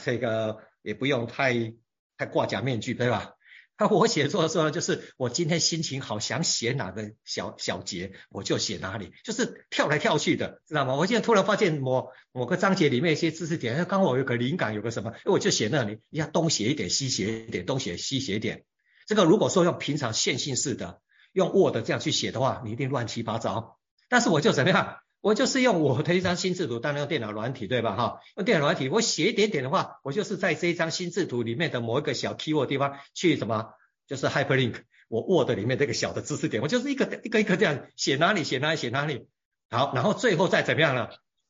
[0.03, 1.73] 这个也不用太。
[2.17, 3.34] 太挂假面具，对吧？
[3.79, 10.95] 那我写作的时候，就是我今天心情好，想写哪个小小节，我就写哪里，就是跳来跳去的，知道吗？
[10.95, 18.63] 我现在突然发现某某个章节里面一些知识点，刚好有个灵感，有个什么，我就写那里，你要东写一点，西写一点，东写西写一点。
[19.05, 21.01] 这个如果说用平常线性式的，
[21.33, 23.77] 用 Word 这样去写的话，你一定乱七八糟。
[24.07, 24.97] 但是我就怎么样？
[25.25, 27.95] 我就是用我的一张心智图，当然用电脑软体，对吧？
[27.95, 33.73] 哈，用电脑软体，我写一点点的话，我就是在这一张心智图里面的某一个小 keyword 地方去什么，
[34.05, 34.75] 就是 hyperlink
[35.07, 39.27] 我 Word 里面这个小的知识点，我就是一个一个一个这样写哪里写哪里写哪里。
[39.71, 41.09] 好，然后最后再怎么样呢？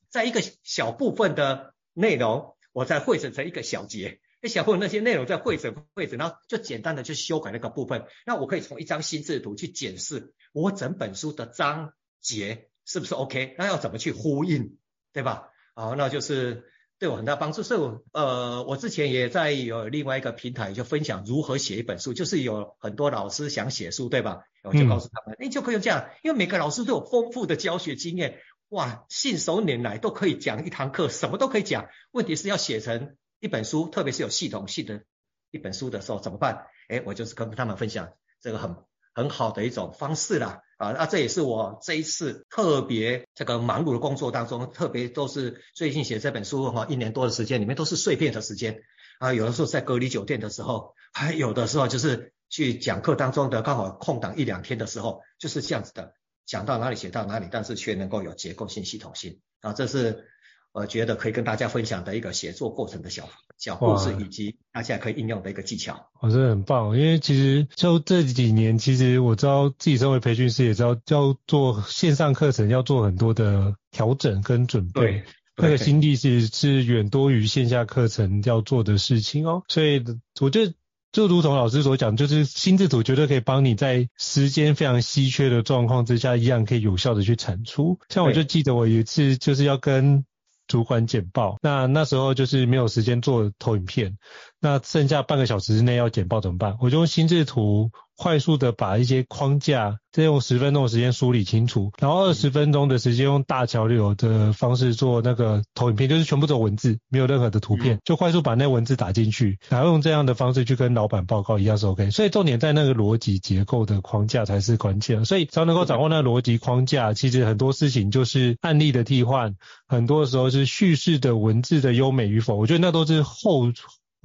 [0.09, 8.05] 在一个小部分的内容，我再汇整成一个小节，那小部分那些内容再汇整汇整，然后就简单的去修改那个部分。
[8.25, 12.69] 那我可以从一张心智图去检视我整本书的章节。
[12.85, 13.55] 是不是 OK？
[13.57, 14.77] 那要怎么去呼应，
[15.11, 15.49] 对吧？
[15.73, 17.63] 好，那就是对我很大帮助。
[17.63, 24.43] 所以我，呃，我之前也在有另外一个平台就分享如何写一本书，就是有很多老师想写书，对吧？
[24.63, 31.87] 我就告诉他们，你、嗯、就可以这样，因为每个老师都有丰富的教学经验，哇，信手拈来都可以讲一堂课，什么都可以讲。
[32.11, 35.03] 问题是要写成一本书，特别是有系统性的
[35.51, 36.67] 一本书的时候怎么办？
[36.87, 38.75] 哎，我就是跟他们分享这个很
[39.13, 40.61] 很好的一种方式啦。
[40.77, 48.81] 啊，那这也是我这一次特别这个忙碌的工作当中，特别都是最近写这本书哈，一年多的时间里面都是碎片的时间
[49.19, 56.13] 啊，有的时候在隔离酒店的时候，还有的时候就是去讲课当中的刚好空档一两天的时候，就是这样子的，
[56.45, 60.29] 讲到哪里写到哪里，但是却能够有结构性、系统性啊，这是。
[60.75, 66.09] 我觉得可以跟大家分享的一个写作过程的小小故事，以及大家可以应用的一个技巧。
[66.21, 75.01] 我觉得很棒，因为其实就这几年，其实我知道自己身为培训师，也知道要做线上课程，要做很多的调整跟准备。
[75.01, 75.23] 对，
[75.55, 79.63] 那个心力是是远多于线下课程要做的事情哦。
[79.69, 80.03] 所以
[80.41, 80.73] 我觉得
[81.13, 87.97] 就如同老师所讲，就是心智图绝对可以帮你在时间非常稀缺的状况之下，一样可以有效的去产出。
[88.09, 90.25] 像我就记得我有一次就是要跟
[90.67, 94.17] 主管简报，那那时候就是没有时间做投影片，
[94.59, 96.75] 那剩下半个小时之内要简报怎么办？
[96.79, 112.09] 我就用心智图快速的把一些框架，再用十分钟的时间梳理清楚，然后二十分钟的时间用大桥流的方式做那个投影片，就是全部走文字，没有任何的图片，就快速把那文字打进去，然后用这样的方式去跟老板报告一样是 OK。
[112.11, 119.55] 所以重点在那个逻辑结构的框架才是关键，所以只要能够掌握那个逻辑框架，其实很多事情就是案例的替换，
[119.87, 123.71] 很多时候是叙事的文字的优美与否，我觉得那都是后。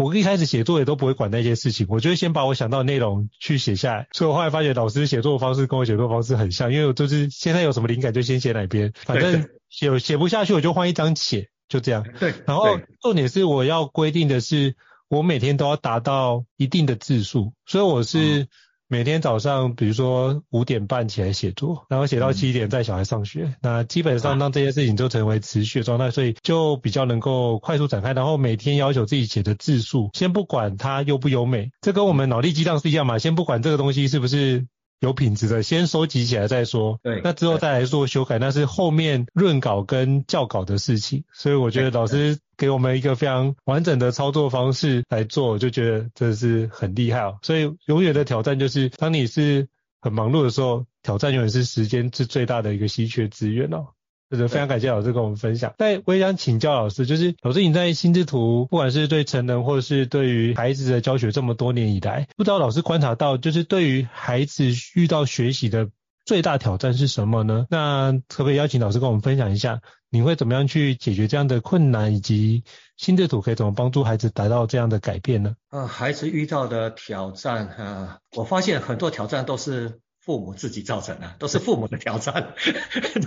[0.00, 4.08] 我一开始写作也都不会管那些事情，我就会先把我想到的内容去写下来。
[4.12, 12.02] 所以我后来发觉老师写作的方式跟我写作的方式很像，因为我就是现在有什么灵感就先写哪边，反正写写不下去我就换一张写，就这样。
[12.18, 12.32] 对。
[12.46, 14.74] 然后重点是我要规定的是，
[15.08, 18.48] 我每天都要达到一定的字数，所以我是
[18.92, 23.44] 每天早上，比如说五点半起来写作，然后写到七点带小孩上学。
[23.44, 28.12] 嗯、那基本上让这些事情就成为持续的状态，所以就比较能够快速展开。
[28.14, 33.20] 然后每天要求自己写的字数，先不管它优不优美，这跟我们脑力激荡是一样嘛。
[33.20, 34.66] 先不管这个东西是不是
[35.00, 37.00] 有品质的，先收集起来再说。
[37.02, 41.24] 对，那之后再来做修改，那是后面润稿跟校稿的事情。
[41.32, 42.38] 所以我觉得老师。
[42.60, 47.38] 给我们一个非常完整的操作方式来做，就觉得这是很厉害哦。
[47.40, 49.66] 所以永远的挑战就是，当你是
[49.98, 53.86] 很忙碌的时候，挑战永远是时间是最大的一个稀缺资源哦。
[54.30, 55.74] 就是非常感谢老师跟我们分享。
[55.76, 64.64] 但我也想请教老师，就是老师你在心智图，不管是对成人或者是对于孩子的教学这么多年以来，不知道老师观察到，就是对于孩子
[64.94, 65.88] 遇到学习的
[66.24, 67.66] 最大挑战是什么呢？
[67.70, 69.80] 那可不可以邀请老师跟我们分享一下？
[70.12, 72.64] 你会怎么样去解决这样的困难，以及
[72.96, 75.54] 心智图可以怎么帮助孩子达到这样的改变呢？
[75.68, 80.00] 啊，孩子遇到的挑战啊，我发现很多挑战都是
[80.30, 82.54] 父母自己造成的，都是父母的挑战，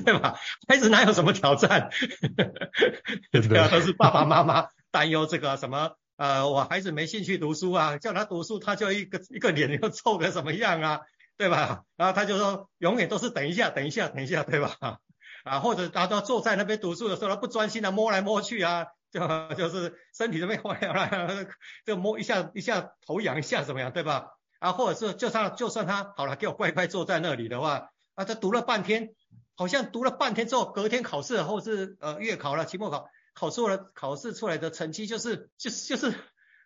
[0.05, 0.39] 对吧？
[0.69, 1.89] 孩子哪有什么挑战？
[3.29, 11.01] 对啊，都是爸爸妈妈担忧这个什么呃，我孩子没兴趣读书啊，叫他读书他就一个一个脸又臭个什么样啊，
[11.35, 11.83] 对吧？
[11.97, 14.99] 然后他就说永远都是等一下，等一下，等一下，对吧？
[15.43, 21.47] 啊，或者大家坐在那边读书的时候，他不专心的摸来摸去啊，就就是身体这边坏了，
[21.85, 24.32] 就摸一下一下头痒一下怎么样，对吧？
[24.63, 29.13] 啊，或者是就算就算他好了，给我乖乖坐在那里的话，啊，他读了半天，
[29.55, 36.15] 好像读了半天之后，隔天考试或是呃月考了、期末考，考出了考试出来的成绩就是就是就是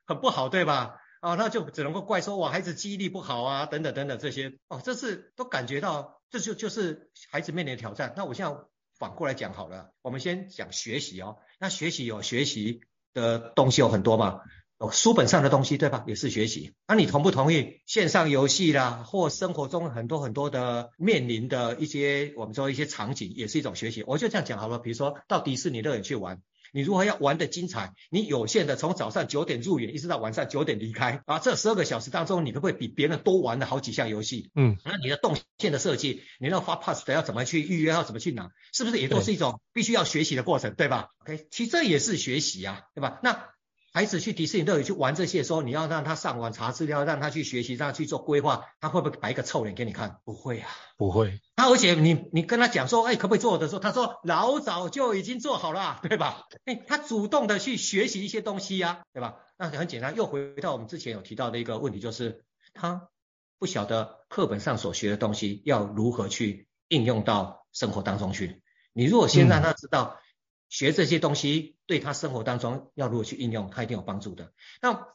[0.06, 0.98] 很不好，对吧？
[1.22, 6.16] 啊，那就只能够怪说我孩子记忆力不好啊，等等等等这些，哦，这是都感觉到。
[6.30, 8.14] 这就就是孩子面临的挑战。
[8.18, 8.54] 那我现在
[9.00, 11.38] 反过来讲好了，我们先讲学习哦。
[11.58, 12.82] 那学习有学习
[13.14, 14.42] 的东西有很多嘛，
[14.80, 16.04] 哦，书本上的东西对吧？
[16.08, 16.74] 也是学习。
[16.88, 24.04] 那你同不同意线上游戏啦，或生活中很多很多的面临的一些我们说一些场景，也是一种学习。
[24.06, 26.42] 我就这样讲好了，比如说到迪士尼乐园去玩。
[26.74, 27.94] 你如何要玩得精彩？
[28.12, 34.52] 你有限的从早上九点入园，一直到晚上九点离开啊，这十二个小时当中，你可不可以比别人多玩了好几项游戏？
[34.54, 43.20] 嗯，那你的动线的设计，你那个发 pass 的要怎么去预约，要怎么去拿，是不是也都是一种必须要学习的过程，对吧？OK，其实这也是学习啊，对吧？
[43.24, 43.48] 那。
[43.98, 50.20] 孩子去迪士尼乐园去玩这些时候，你要让他上网查资料，让他去学习，让他去做规划，他会不会摆一个臭脸给你看？
[50.24, 51.42] 不会啊，不会。
[51.56, 56.44] 他而且你你跟他讲说，哎，可不可以做的时候，他说老早就已经做好了，对吧？
[56.66, 59.40] 哎，他主动的去学习一些东西呀、啊，对吧？
[59.58, 62.46] 那很简单，又回到我们之前有提到的一个问题，就是
[62.76, 63.10] 他
[63.58, 68.62] 不晓得课本上所学的东西要如何去应用到生活当中去。
[68.94, 70.18] 你如果先让他知道。
[70.18, 70.24] 嗯
[70.70, 74.52] 学这些东西对他生活当中要如何去应用，他一定有帮助的。
[74.82, 75.08] 那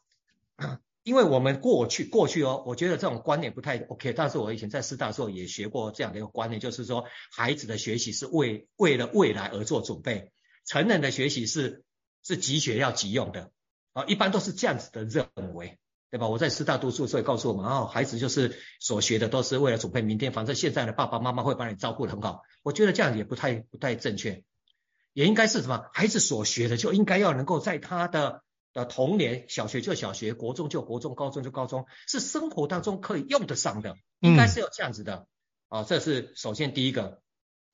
[1.05, 4.13] 因为我们过去过去哦，我觉得这种观念不太 OK。
[4.13, 10.33] 但是我以前在师大的时候也学过这样的一个观念，就是说孩子的学习是为为了未来而做准备，
[10.65, 11.83] 成人的学习是
[12.23, 13.51] 是即学要即用的
[13.93, 15.79] 啊，一般都是这样子的认为，
[16.11, 16.29] 对吧？
[16.29, 22.43] 我在师大读书，所以告诉我们哦，孩子就是所学的都是为了准备明天，反正现在的爸爸妈妈会把你照顾得很好。
[22.63, 24.45] 我觉得这样也不太不太正确。
[25.13, 25.87] 也应该是什么？
[25.93, 28.43] 孩子所学的就应该要能够在他的
[28.73, 35.27] 的童年，小学就小学，国中就国中，高中就高中，是生活当中可以用得上的，应该是要这样子的。
[35.69, 37.21] 啊、嗯哦，这是首先第一个，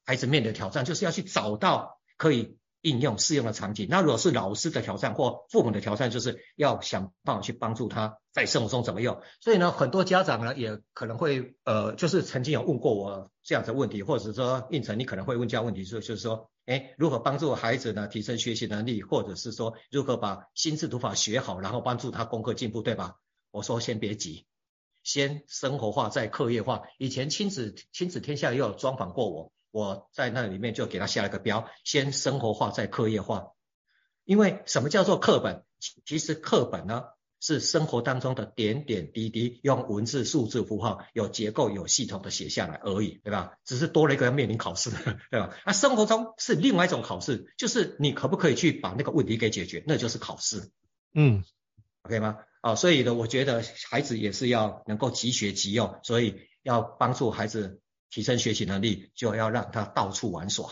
[0.05, 3.87] 孩子面临的挑战就是要去找到可以应用适用的场景。
[3.89, 9.23] 那如果是老师的挑战或父母的挑战，就是要想办法去帮助他在生活中怎么用。
[9.41, 16.51] 所以呢，很多家长呢也可能会呃，就是曾经有问过我这样的问题，或者说应成你可能会问这样问题，就就是说。
[16.69, 18.09] 哎，如何帮助孩子呢？
[18.09, 23.17] 提升学习能力，或者是说如何把心智读法学好，然后帮助他功课进步，对吧？
[23.51, 24.45] 我说先别急，
[25.03, 26.83] 先生活化再课业化。
[26.99, 33.53] 以前亲子亲子天下也有专访过我，我在那里面就给他下了个标：先生活化再课业化。
[34.25, 35.65] 因为什么叫做课本？
[36.05, 37.05] 其实课本呢？
[37.49, 43.55] 是生活当中的点点滴滴，用文字、数字、符号，有结构、有系统的写下来而已，对吧？
[43.65, 44.91] 只是多了一个要面临考试，
[45.31, 45.57] 对吧？
[45.65, 50.71] 那生活中是另外一种考试，就是你可不可以去把那个问题给解决，那就是考试。
[51.15, 51.43] 嗯
[52.03, 52.37] ，OK 吗？
[52.61, 57.81] 啊，所以呢，我觉得孩子也是要能够即学即用，所以要帮助孩子
[58.11, 60.71] 提升学习能力，就要让他到处玩耍。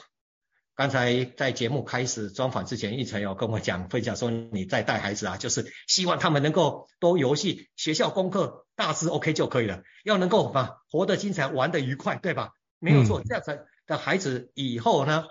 [0.76, 12.50] 刚才在节目开始专访之前，胤丞有跟我讲分享说，你在带孩子啊，就是希望他们能够多游戏，学校功课大致 OK 就可以了，要能够把活得精彩，玩得愉快，对吧？
[12.78, 15.24] 没有错，这样子的孩子以后呢，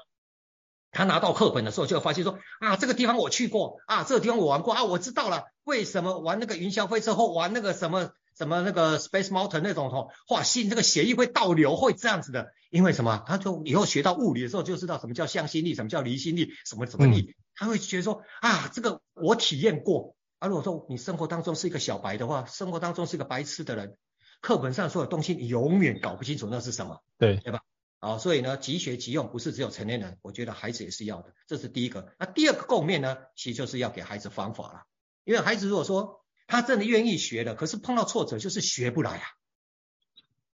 [0.90, 12.52] 他拿到课本的时候就会发现说啊，这个地方我去过啊，这个地方我玩过啊，我知道了为什么玩那个云霄飞车或玩那个什么什么那个 Space Mountain 那种吼，哇，心这个血液会倒流，会这样子的。
[12.70, 13.24] 因为什么？
[13.26, 17.22] 他就以后学到物理的时候就知道什么叫向心力，什么叫离心力，什么什么力。
[17.22, 20.16] 嗯、他会觉得说啊，这个我体验过。
[20.40, 23.98] 啊，如果说你生活当中是一个小白的话，生活当中是一个白痴的人，
[24.42, 27.62] 课本上所有东西你永远搞不清楚那是什么，对对吧？
[28.00, 32.14] 啊，所以呢，即学即用不是只有成年人，我觉得孩子也是要的，这是第一个。
[32.20, 34.82] 那第二个共面呢，其实就是要给孩子方法了，
[35.24, 39.28] 因为孩子如果说他真的愿意学的，可是碰到挫折就是学不来啊，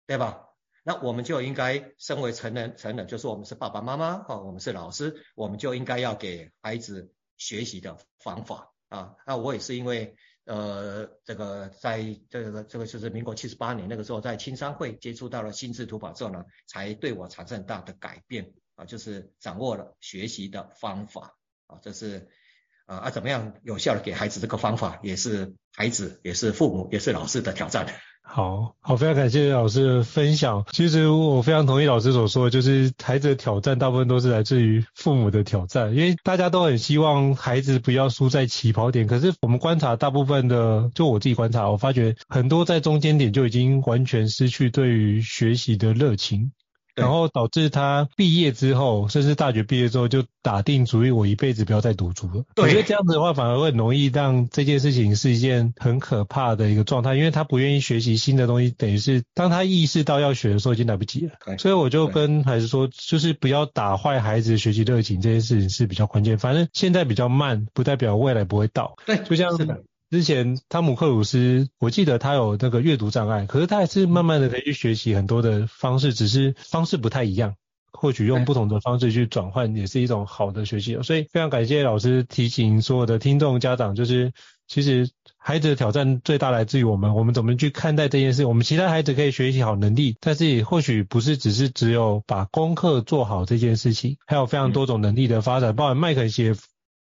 [0.07, 0.49] 对吧？
[0.83, 9.15] 那我们就应该身为成人，成人就是我们是爸爸妈妈啊，我们是老师，我们就应该要给孩子学习的方法啊。
[9.25, 10.15] 那我也是因为。
[10.43, 21.37] 呃，这个在这个这个就是民国七十八年那个时候，在青商会接触到了心智图法之后呢，才对我产生很大的改变啊，就是掌握了学习的方法
[21.67, 22.27] 啊，这是
[22.95, 27.87] 啊怎么样有效的给孩子这个方法，也是孩子也是父母也是老师的挑战。
[28.23, 30.63] 好好，非常感谢老师的分享。
[30.71, 39.07] 其实我非常同意老师所说，就是孩子的挑战大部分都是来自于父母的挑战，因为大家都很希望孩子不要输在起跑点。
[39.07, 46.53] 可是我们观察大部分的，就我自己观察，我发觉很多在中间点就已经完全失去对于学习的热情。
[47.01, 52.43] 然后导致他毕业之后，甚至大学毕业之后就打定主意，我一辈子不要再读书了。
[52.55, 61.57] 对，我觉得这样子的话，反而会很容易让这件事情是一件很可怕的一个状态，因为他不愿意学习新的东西，等于是当他意识到要学的时候，已经来不及了。
[61.57, 66.37] 所以我就跟孩子说，就是不要打坏孩子的学习热情，这件事情是比较关键。
[66.37, 68.95] 反正现在比较慢，不代表未来不会到。
[69.05, 69.49] 对，就像。
[70.11, 77.55] 之前汤姆克鲁斯，我记得他有那个阅读障碍，可是他还是慢慢的可以去学习很多的方式，只是方式不太一样，
[77.93, 81.01] 或许用不同的方式去转换，也是一种好的学习。
[81.01, 84.33] 所以非常感谢老师提醒所有的听众家长，就是
[84.67, 88.43] 其实孩子的挑战最大来自于我们，我们怎么去看待这件事？
[88.43, 96.53] 我们其他孩子可以学习好能力，但是也或许不是只是只有把功课做好这件事情，还有非常多种能力的发展，包含麦肯锡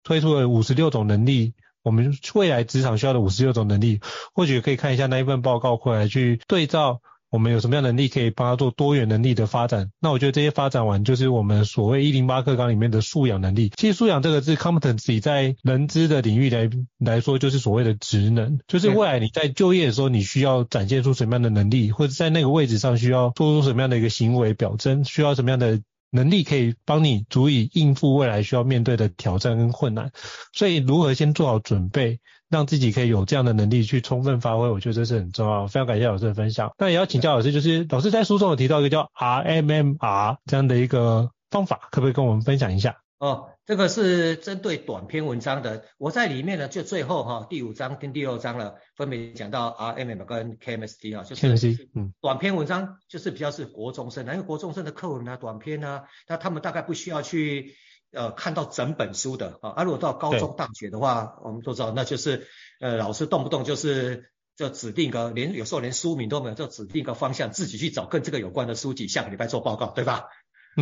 [0.04, 1.54] 推出了五十六种能力。
[1.82, 4.00] 我们未来职场需要的五十六种能力，
[4.34, 7.00] 或许可以看一下那一份报告，回来去对照
[7.30, 9.90] 我们有什么样能力可以帮他做多元能力的发展。
[10.00, 13.70] 那我觉得这些发展完，就是我们所谓一零八课纲里面的素养能力。
[13.76, 16.68] 其实素养这个字，competency 在人资的领域来
[16.98, 25.80] 来说，就是所谓的职能，就是未来你在就业的时候，你需要展现出什么样的能力，或者在那个位置上需要做出什么样的一个行为表征，需要什么样的。
[26.10, 30.10] 能力可以帮你足以应付未来需要面对的挑战跟困难，
[30.52, 35.66] 所以如何先做好准备，让自己可以有这样的能力去充分发挥，我觉得这是很重要。
[35.66, 36.72] 非常感谢老师的分享。
[36.78, 42.96] 那也要请教老师，就是老师在书中有提到一个叫 RMMR 这样的一个方法，可不可以跟我们分享一下？
[43.20, 45.84] 哦，这个是针对短篇文章的。
[45.98, 51.90] 我在里面呢，就最后哈，第五章跟第六章了，分别讲到 RMM 跟 KMSD 啊，就是
[52.22, 57.74] 短篇文章就是比较是国中生，因为国中生的课文啊，短篇啊，那他们大概不需要去
[58.10, 59.68] 呃看到整本书的啊。
[59.76, 62.46] 而如果到高中大学的话，我们都知道，那就是
[62.80, 70.24] 呃老师动不动就是就指定个连有时候连书名都没有，就指定个方向，自己去找跟这个有关的书籍，下个礼拜做报告，对吧？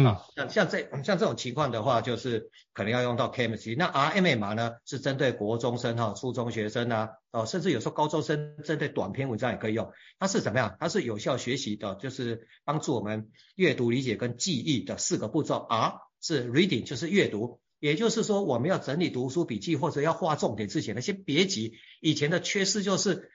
[0.07, 3.77] 嗯，像像这像这种情况的话，就是可能要用到 KMSD。
[3.77, 9.91] 那 RMMR 呢，是针对国中生哈、初中学生啊，哦，甚至有时候高中生针对短篇文章也可以用。
[10.19, 10.77] 它是怎么样？
[10.79, 15.57] 它是有效学习的，就是帮助我们阅读理解跟记忆的四个步骤。
[15.69, 21.75] R 是 Reading，就是阅读，也就是说我们要整理读书笔记或者要画重点之前呢，先别急。
[22.01, 23.31] 以前的缺失就是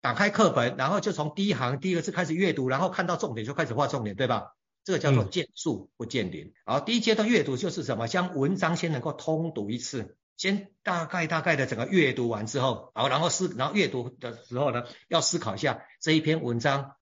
[0.00, 4.54] 打开课本，然后就从第一行第一个字开始阅读，然后看到重点就开始画重点，对吧？
[4.88, 6.54] 这个叫做见树不见林。
[6.64, 8.08] 好，第一阶段阅读就是什么？
[8.08, 16.96] 将文章先能够通读一次，先大概大概的整个阅读完之后，好，然后思，然后阅读的时候呢，要思考一下这一篇文章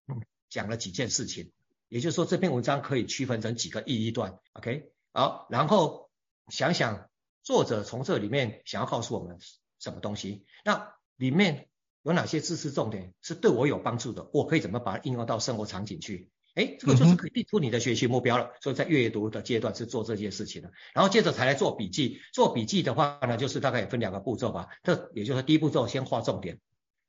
[0.51, 1.53] 讲了几件事情，
[1.87, 4.37] 也就是说这篇文章可以区分成几个意义段。
[4.55, 6.11] OK，好，然后
[6.49, 7.09] 想想
[7.45, 9.39] 作者从这里面想要告诉我们
[9.79, 11.69] 什么东西，那里面
[12.03, 16.29] 有哪些知识重点是对我有帮助的，我可以怎么把它应用到生活场景去？
[16.57, 18.53] 哎，这个就是可以定出你的学习目标了。
[18.63, 22.23] 所以在阅读的阶段是做这件事情的，然后接着才来做笔记。
[22.33, 24.69] 做笔记的话呢，就是大概也分两个步骤吧。
[24.83, 26.59] 这也就是第一步骤先画重点，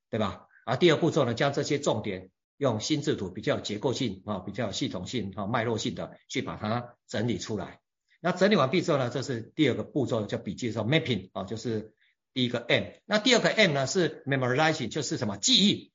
[0.09, 0.47] 对吧？
[0.65, 7.79] 啊第二步骤呢，将这些重点用心智图比较有结构性啊，比较有系统性啊，脉络性的去把它整理出来。
[8.19, 11.93] 那整理完毕之后呢，这是第二个步骤叫笔记的时候，mapping 啊，就是
[12.33, 12.83] 第一个 M。
[13.05, 15.93] 那第二个 M 呢是 memorizing，就是什么记忆，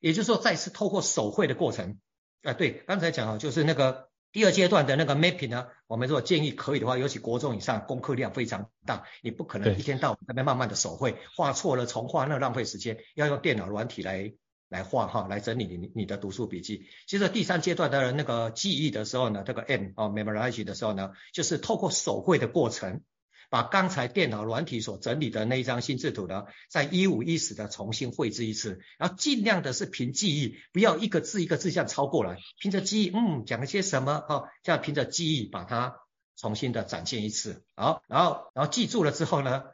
[0.00, 1.98] 也就是说再次透过手绘的过程。
[2.46, 14.32] 啊，对，刚才讲啊，就是那个第二阶段的那个 mapping 呢，我们如果建议可以的话，尤其国中以上功课量非常大，你不可能一天到晚在那边慢慢的手绘，画错了重画，那浪费时间，要用电脑软体来
[14.68, 16.86] 来画哈，来整理你你的读书笔记。
[17.08, 23.02] 其实第三阶段的那个记忆的时候呢，这个 M 哦 memorize 的时候呢，就是透过手绘的过程，
[23.50, 35.96] 把刚才电脑软体所整理的那一张心智图呢，再一五一十的重新绘制一次，然后尽量的是凭记忆，不要一个字一个字这样抄过来，凭着记忆，嗯，讲了些什么哈，这样凭着记忆把它
[36.36, 39.64] 重新的展现一次，好，然后然后记住了之后呢，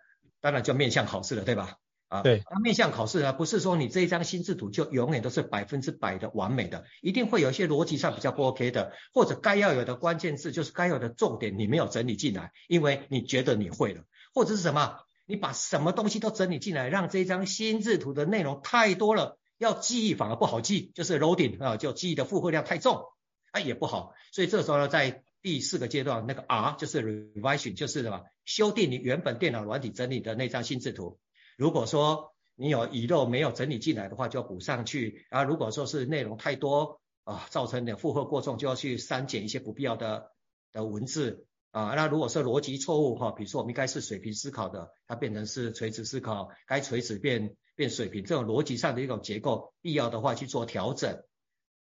[0.41, 1.79] 当然就面向考试了，对吧？
[2.13, 14.05] 啊，对，那面向考试呢，不是说你这一张心智图就永远都是百分之百的完美的，一定会有一些逻辑上比较不 OK 的，或者该要有的关键字就是该有的重点你没有整理进来，因为你觉得你会了，
[14.35, 23.07] 或者是什么，你把什么东西都整理进来，让这一张心智图的内容太多了，要记忆反而不好记，就是 loading 啊，就记忆的负荷量太重，
[23.53, 31.19] 啊也不好，所以这时候呢，在第四个阶段，那个 R 就是 revision，就是什么，修订你原本电脑软体整理的那张心智图。
[31.57, 35.43] 如果说你有遗漏没有整理进来的话，就要补上去啊。
[35.43, 40.33] 如果说是内容太多啊，造成的负荷过重，就要去删减一些不必要的
[40.73, 41.95] 的文字啊。
[41.95, 51.23] 那如果是逻辑错误哈，比如说我们应该是水平思考的，它变成是垂直思考，该垂直变变水平，这种逻辑上的一种结构，必要的话去做调整。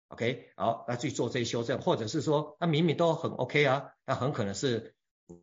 [0.08, 4.94] OK，好，那去做这些修正，或者是说它明明都很 OK 啊，那很可能是。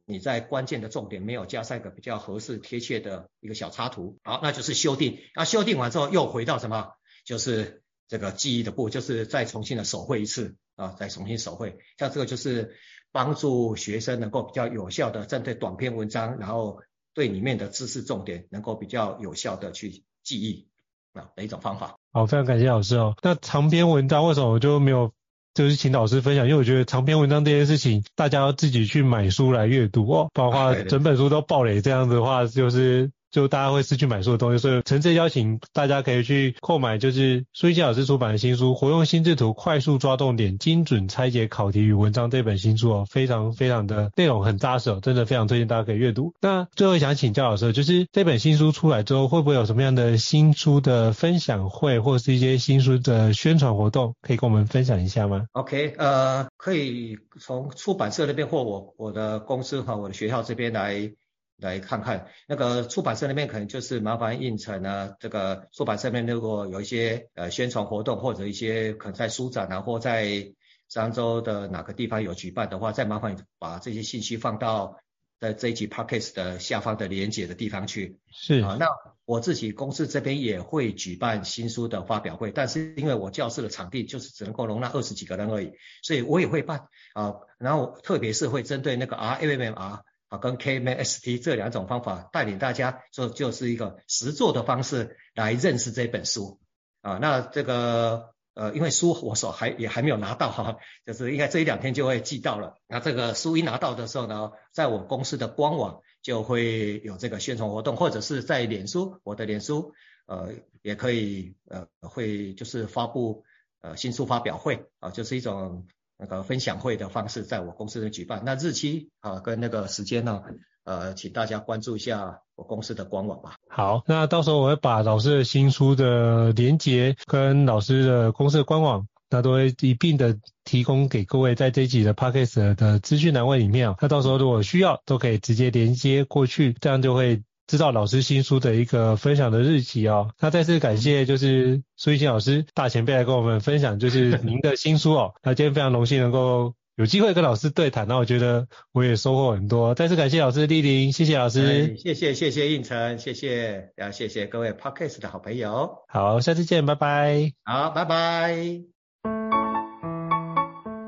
[0.06, 5.20] 你在关键的重点没有加上一个比较合适贴切的一个小插图，好，那就是修订。
[5.36, 6.92] 那修订完之后又回到什么？
[7.26, 11.78] 就是这个记忆的部，就是再重新的手绘一次啊，再重新手绘。
[11.98, 12.76] 像这个就是
[13.12, 16.82] 帮助学生能够比较有效的针对短篇文章，然后
[17.14, 20.68] 对里面的知识重点能够比较有效的去记忆
[21.14, 21.98] 啊的一种方法。
[22.14, 23.16] 好，非常感谢老师哦。
[23.22, 25.12] 那长篇文章为什么我就没有？
[25.58, 33.10] 就是请老师分享，因为我觉得长篇文章这件事情，大家要自己去买书来阅读哦，包括整本书都爆雷这样子的话，就是。
[33.32, 46.34] 就大家会失去买书的东西，所以诚挚邀请大家可以去购买，就是苏一新老师出版的新书《活用心智图，快速抓重点，精准拆解考题与文章》这本新书哦，非常非常的内容很扎实哦，真的非常推荐大家可以阅读。
[46.42, 61.12] 那最后想请教老师，就是这本新书出来之后，会不会有什么样的新书的分享会，或者是一些新书的宣传活动，可以跟我们分享一下吗？OK，呃，可以从出版社那边或我我的公司和我的学校这边来。
[61.60, 70.52] 来看看那个出版社那边可能就是麻烦印成啊，这个出版社那边如果有一些呃宣传活动或者一些可能在书展啊或在
[70.92, 75.00] 漳州的哪个地方有举办的话，再麻烦你把这些信息放到
[75.40, 78.20] 在这一集 podcast 的下方的连接的地方去。
[78.32, 78.86] 是啊，那
[79.26, 90.02] 我自己公司这边也会举办新书的发表会，但是因为我教室的场地就是只能够容纳二十几个人而已，所以我也会办啊，然后特别是会针对那个 RMMR。
[90.30, 96.60] 啊，跟 KMST 这两种方法带领大家做，就是一个实作的方式来认识这本书
[97.02, 97.18] 啊。
[97.22, 102.76] 那这个呃，因为书我手还也还没有拿到哈，就是应该这一两天就会寄到了。
[102.88, 109.94] 那这个书一拿到的时候呢，在我公司的官网就会有这个宣传活动，或者是在脸书，我的脸书
[110.26, 113.46] 呃也可以呃会就是发布
[113.82, 115.88] 呃新书发表会啊，就是一种。
[116.20, 120.42] 那个分享会的方式在我公司的举办，那日期啊跟那个时间呢，
[120.84, 123.56] 呃，请大家关注一下我公司的官网吧。
[123.70, 133.96] 好，那到时候我会把老师的新书的连结跟老师的公司的官网，那都会一并的提供给各位在这一集的 Podcast 的资讯栏位里面啊。
[134.02, 137.44] 那到时候如果需要，都可以直接连接过去，这样就会。
[137.68, 158.56] 知道老师新书的一个分享的日期哦，那再次感谢就是苏一新老师大前辈来跟我们分享就是您的新书哦， 那今天非常荣幸能够有机会跟老师对谈，那我觉得我也收获很多，再次感谢老师莅临，谢谢老师，谢谢谢谢应成，谢谢，然后谢谢各位 Podcast 的好朋友，好，下次见，拜拜，好，拜拜。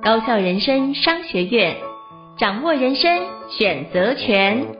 [0.04, 1.76] 高校人生商学院，
[2.38, 3.10] 掌握人生
[3.58, 4.79] 选择权。